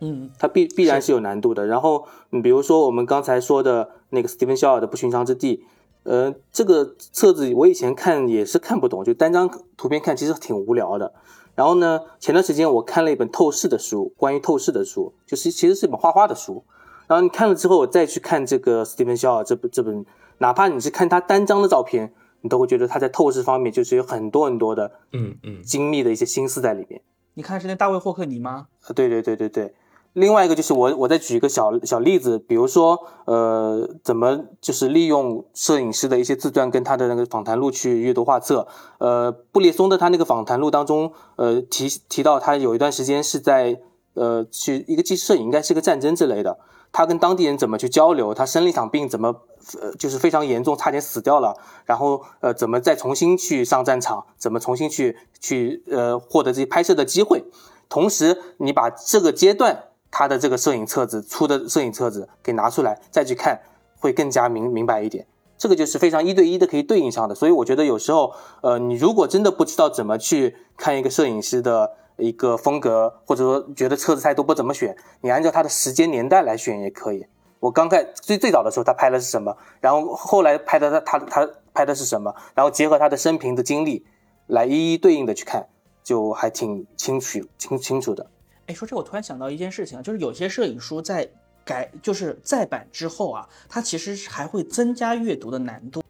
[0.00, 1.64] 嗯，它必必然是有难度的。
[1.64, 5.56] 然后，你比如说我们刚才说的那个斯蒂芬肖尔的《不寻常之地》，
[6.02, 11.12] 呃，这个册子我以前看也是看不懂，就单张图片看其实挺无聊的。
[11.58, 16.62] 然后呢，前段时间我看了一本透视的书，关于透视的书，就是其实是一本画画的书。
[17.08, 20.06] 然后你看了之后，我再去看这个斯蒂芬肖尔这本这本，
[20.38, 27.02] 哪怕你是看他单张的照片，你都会觉得他在透视方面就是有很多很多的嗯嗯精密的一些心思在里面。
[27.34, 28.68] 你看是那大卫霍克尼吗？
[28.86, 29.74] 啊，对对对对对。
[30.18, 38.66] 另外一个就是我，我再举一个小小例子，比如说，呃，怎么就是利用摄影师的一些自传跟他的那个访谈录去阅读画册。
[38.98, 43.80] 呃，布列松的他那个访谈录当中，呃，提提到他有一段时间是在
[44.14, 46.58] 呃去一个纪实摄影，应该是个战争之类的，
[46.90, 49.42] 他跟当地人怎么去交流，他生了一场病，怎么
[49.80, 57.44] 呃就是非常严重，差点死掉了，然后呃怎么再重新去上战场，怎么重新去去呃获得这些拍摄的机会，
[57.88, 59.84] 同时你把这个阶段。
[60.18, 63.60] 他的这个摄影册子出的摄影册子给拿出来再去看，
[64.00, 65.24] 会更加明明白一点。
[65.56, 67.36] 这个就是非常一对一的可以对应上的。
[67.36, 77.24] 所以我觉得有时候，呃，你如果真的不知道怎么去看一个摄影师的一个风格，或者说觉得册子太多不怎么选，你按照他的时间年代来选也可以。
[77.60, 84.04] 我刚开最最早的时候他拍的是什么，然后后来拍的他他他拍的是什么，然后结合他的生平的经历
[84.48, 85.68] 来一一对应的去看，
[86.02, 88.26] 就还挺清楚清清楚的。
[88.68, 91.28] 哎，说这我突然想到一件事情啊，就是有些摄影书在
[91.64, 96.02] 改，就是再版之后啊，它其实还会增加阅读的难度。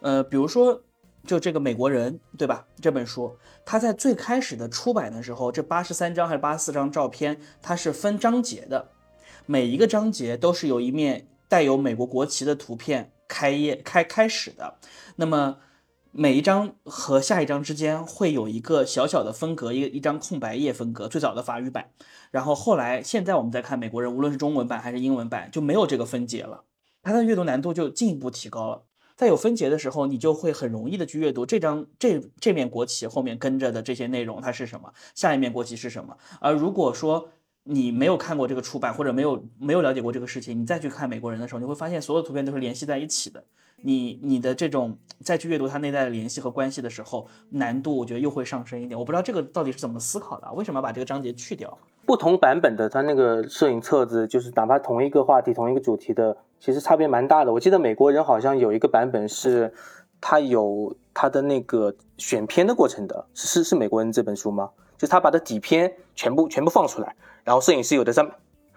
[0.00, 0.82] 呃，比如说，
[1.24, 2.66] 就这个美国人，对吧？
[2.80, 8.90] 这本书，它在最开始的出版的时候，这八十三张还是八十四张照片，它是分章节的，
[9.46, 14.74] 每一个章节都是有一面带有美国国旗的图片开页开开始的。
[15.14, 15.58] 那么
[16.12, 21.08] 每一张和下一张之间会有一个小小的分隔，一一张空白页分隔。
[21.08, 21.90] 最早的法语版，
[22.30, 26.64] 然后后来现在我们再看美国人，无论是中文版还是英文版，就没有这个分节了，
[27.02, 28.84] 它的阅读难度就进一步提高了。
[29.14, 36.16] 在有分节的时候，你就会很容易的去阅读这张这这面国旗后面跟着的这些内容它是什么，下一面国旗是什么。
[36.40, 37.28] 而如果说
[37.64, 43.44] 你没有看过这个出版，或者没有没有了解过这个事情，你再去看美国人的时候，你会发现所有图片都是联系在一起的。
[43.82, 48.98] 你你的这种再去阅读它内在的联系和关系的时候，难度我觉得又会上升一点。
[48.98, 51.78] 我不知道这个到底是怎么思考的，为什么要把这个章节去掉？
[52.04, 57.52] 不同版本的它那个摄影册子，就是哪怕同一个话题、同一个主题的，其实差别蛮大的。
[57.52, 59.72] 我记得美国人好像有一个版本是，
[60.20, 64.70] 它有它的那个选片的过程的，是是美国人这本书吗？
[64.96, 67.14] 就是他把它底片全部全部放出来，
[67.44, 68.26] 然后摄影师有的在。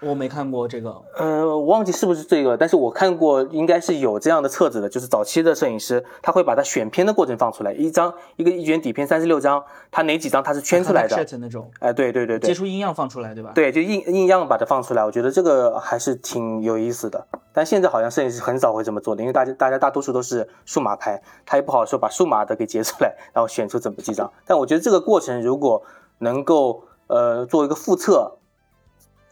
[0.02, 13.52] 我没看过这个，呃，我忘记是不是这个，但是我看过，应该是有这样的册子的，就是早期的摄影师，他会把它选片的过程放出来，一张一个一卷底片三十六张，他哪几张他是圈出来 的，那种，哎，对对对对，接触印样放出来，对吧？
[13.54, 17.28] 对，就印印样把它放出来，我觉得这个还是挺有意思的。
[17.52, 24.32] 但现在好像摄影师很少会这么做的，因为大家大家大多数都是数码拍，他也不好说把数码的给截出来，然后选出怎么几张。
[24.46, 25.84] 但我觉得这个过程如果
[26.20, 28.38] 能够呃做一个复测。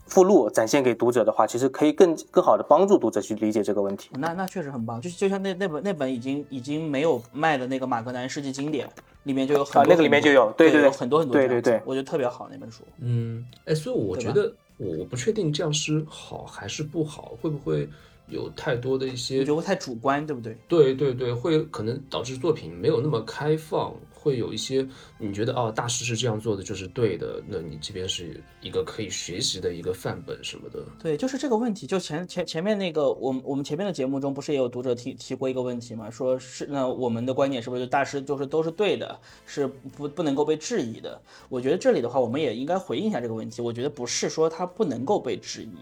[0.08, 4.10] 附录展现给读者的话，其实可以更更好的帮助读者去理解这个问题。
[4.14, 8.89] 那那确实很棒，就就像那那本那本已经已经没有卖的那个马格南世纪经典，
[9.24, 12.84] 里面就有很多啊，那个里面就有，对对对，很多很多，对对对，我觉得特别好那本书。
[12.99, 17.88] 嗯，哎，所以我觉得我我不确定这样是好还是不好，会不会
[18.28, 20.58] 有太多的一些，你觉得太主观，对不对？
[20.68, 23.93] 对对对，会可能导致作品没有那么开放。
[24.28, 24.86] 会有一些
[25.17, 30.84] 你觉得哦，大师是这样做的就是对的，那你这边是一个可以学习的一个范本什么的。
[31.01, 31.88] 对，就是这个问题。
[31.88, 36.09] 就前前前面那个，我们我们前面的节目中不是也有读者提提过一个问题吗？
[36.11, 39.65] 说是那我们的观点是不是就大师就是都是对的，是
[39.95, 41.21] 不不能够被质疑的？
[41.47, 43.61] 我觉得这里的话，我们也应该回应一下这个问题。
[43.61, 45.78] 我觉得不是说他不能够被质疑，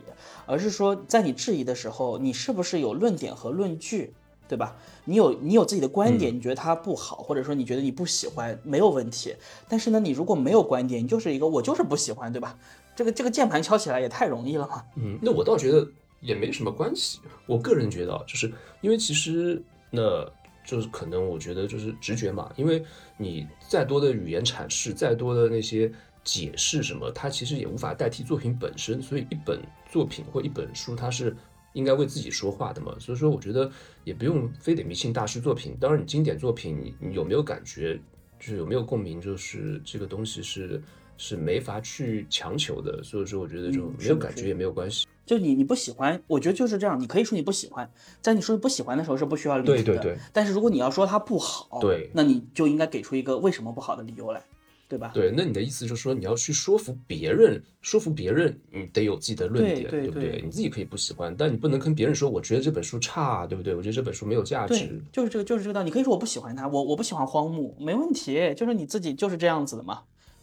[0.45, 4.13] 而是说在你质疑的时候，你是不是有论点和论据？
[4.47, 4.75] 对吧？
[5.05, 9.35] 你有你有自己的观点，你觉得它不好，或者说你觉得你不喜欢，没有问题。
[9.67, 12.57] 但是呢，你如果没有观点，你就是一个我就是不喜欢，对吧？
[12.95, 14.83] 这个这个键盘敲起来也太容易了嘛。
[14.95, 15.87] 嗯，那我倒觉得
[16.21, 17.19] 也没什么关系。
[17.45, 20.23] 我个人觉得，就是因为其实那
[20.65, 22.51] 就是可能我觉得就是直觉嘛。
[22.55, 22.83] 因为
[23.17, 25.91] 你再多的语言阐释，再多的那些
[26.23, 29.01] 解释什么，它其实也无法代替作品本身。
[29.01, 31.35] 所以一本作品或一本书，它是。
[31.75, 33.69] 应该为自己说话的嘛，所以说我觉得
[34.05, 35.75] 也不用非得迷信大师作品。
[35.79, 37.99] 当然，你经典作品，你你有没有感觉，
[38.39, 40.81] 就是有没有共鸣，就是这个东西是
[41.17, 43.03] 是没法去强求的。
[43.03, 45.05] 所以说，我觉得就没有感觉也没有关系。
[45.25, 46.97] 就你你不喜欢，我觉得就是这样。
[46.97, 49.83] 你可以说你不喜欢，在你说不喜欢的时候是不需要理由的。
[49.83, 50.17] 对对对。
[50.31, 54.41] 但是如果你要说它不好，对，那你就应该给出一个为什么不好的理由来。
[54.87, 55.11] 对吧？
[55.13, 60.41] 对，那你的意思就是说，你要去说服别人，说服别人，你得有自己的论点，对不对？
[60.45, 63.73] 你自己可以不喜欢，但你不能跟别人说，我觉得这本书差，对不对？
[63.73, 65.01] 我觉得这本书没有价值。
[65.11, 65.85] 就是这个，就是这个道理。
[65.85, 70.01] 你可以说我不喜欢它，我我不喜欢荒木，没问题，就是你自己就是这样子的嘛，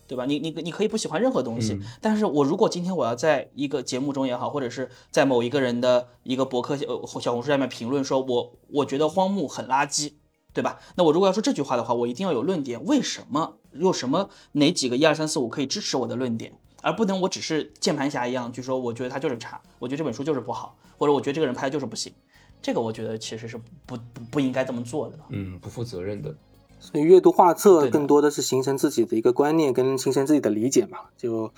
[0.09, 0.26] 对吧？
[0.26, 10.14] 你你你可以不喜欢任何东西，但是我如果今天我要在一个节目中也好，或者是在某一个人的一个博客呃小红书下面评论说，我我觉得荒木很垃圾。
[10.53, 10.78] 对吧？
[10.96, 13.57] 那我如果要说这句话的话，我一定要有论点，为什么？
[13.72, 22.12] 有什么哪几个一二三四五可以支持我的论点，而不能我只是键盘侠一样，就说我觉得他就是差，我觉得这本书就是不好，或者我觉得这个人拍的就是不行。
[22.61, 25.18] 这个我觉得其实是不不不应该这么做的。
[25.30, 26.34] 嗯，不负责任的。
[26.78, 30.98] 所以阅读画册更多的是形成自己的一个观念，跟形成自己的理解嘛。
[31.16, 31.50] 就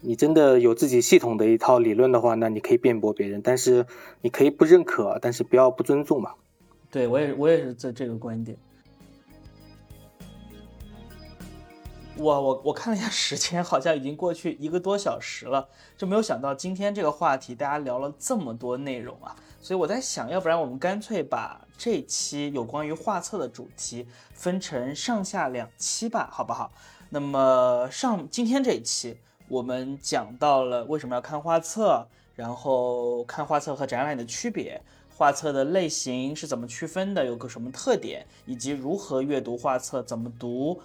[0.00, 3.86] 你真的有自己系统的一套理论的话，那你可以辩驳别人，但是
[4.20, 6.32] 你可以不认可，但是不要不尊重嘛。
[6.90, 8.56] 对我也我也是这这个观点。
[12.16, 19.36] 我我我看了一下时间，好像已经过去一个多小时了，就没有想到今天这个话题大家聊了这么多内容啊！
[19.62, 26.72] 所以我在想，要不然我们干脆把这期有关于画册的主题分成上下两期吧，好不好？
[27.10, 34.82] 那么上今天这一期，我们讲到了为什么要看画册，然后看画册和展览的区别。
[35.18, 37.26] 画册的类型是怎么区分的？
[37.26, 38.24] 有个什么特点？
[38.46, 40.00] 以及如何阅读画册？
[40.00, 40.80] 怎么读？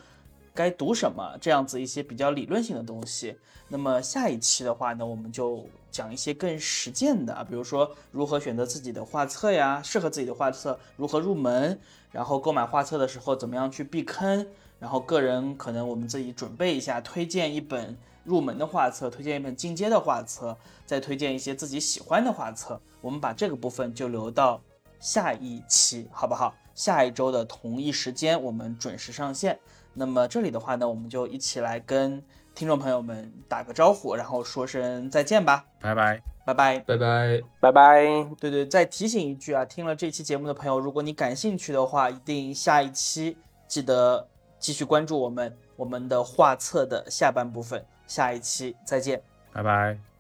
[0.56, 1.38] 该读什么？
[1.40, 3.38] 这样子一些比较理论性的东西。
[3.68, 11.80] 那么下一期的话呢，我们就讲一些更实践的啊，比如说如何选择自己的画册呀，适合自己的画册，如何入门，
[12.12, 14.48] 然后购买画册的时候怎么样去避坑，
[14.80, 17.96] 然后个人可能我们自己准备一下，推荐一本。
[18.24, 22.80] 入门的画册，推荐一本进阶的画册，再推荐一些自己喜欢的画册。
[23.02, 24.62] 我们把这个部分就留到
[25.00, 26.54] 下一期，好不好？
[26.74, 29.60] 下一周的同一时间，我们准时上线。
[29.94, 32.24] 那么这里的话呢，我们就一起来跟
[32.56, 35.66] 听众朋友们打个招呼，然后说声再见吧。
[35.80, 38.06] 拜拜，拜拜，拜拜，拜拜。
[38.40, 47.86] 对对，再提醒一句啊，听了这期节目的朋友，如果你感兴趣的话，一定下一期记得继续关注我们我们的画册的下半部分。
[48.08, 50.13] 下一期再见，拜拜。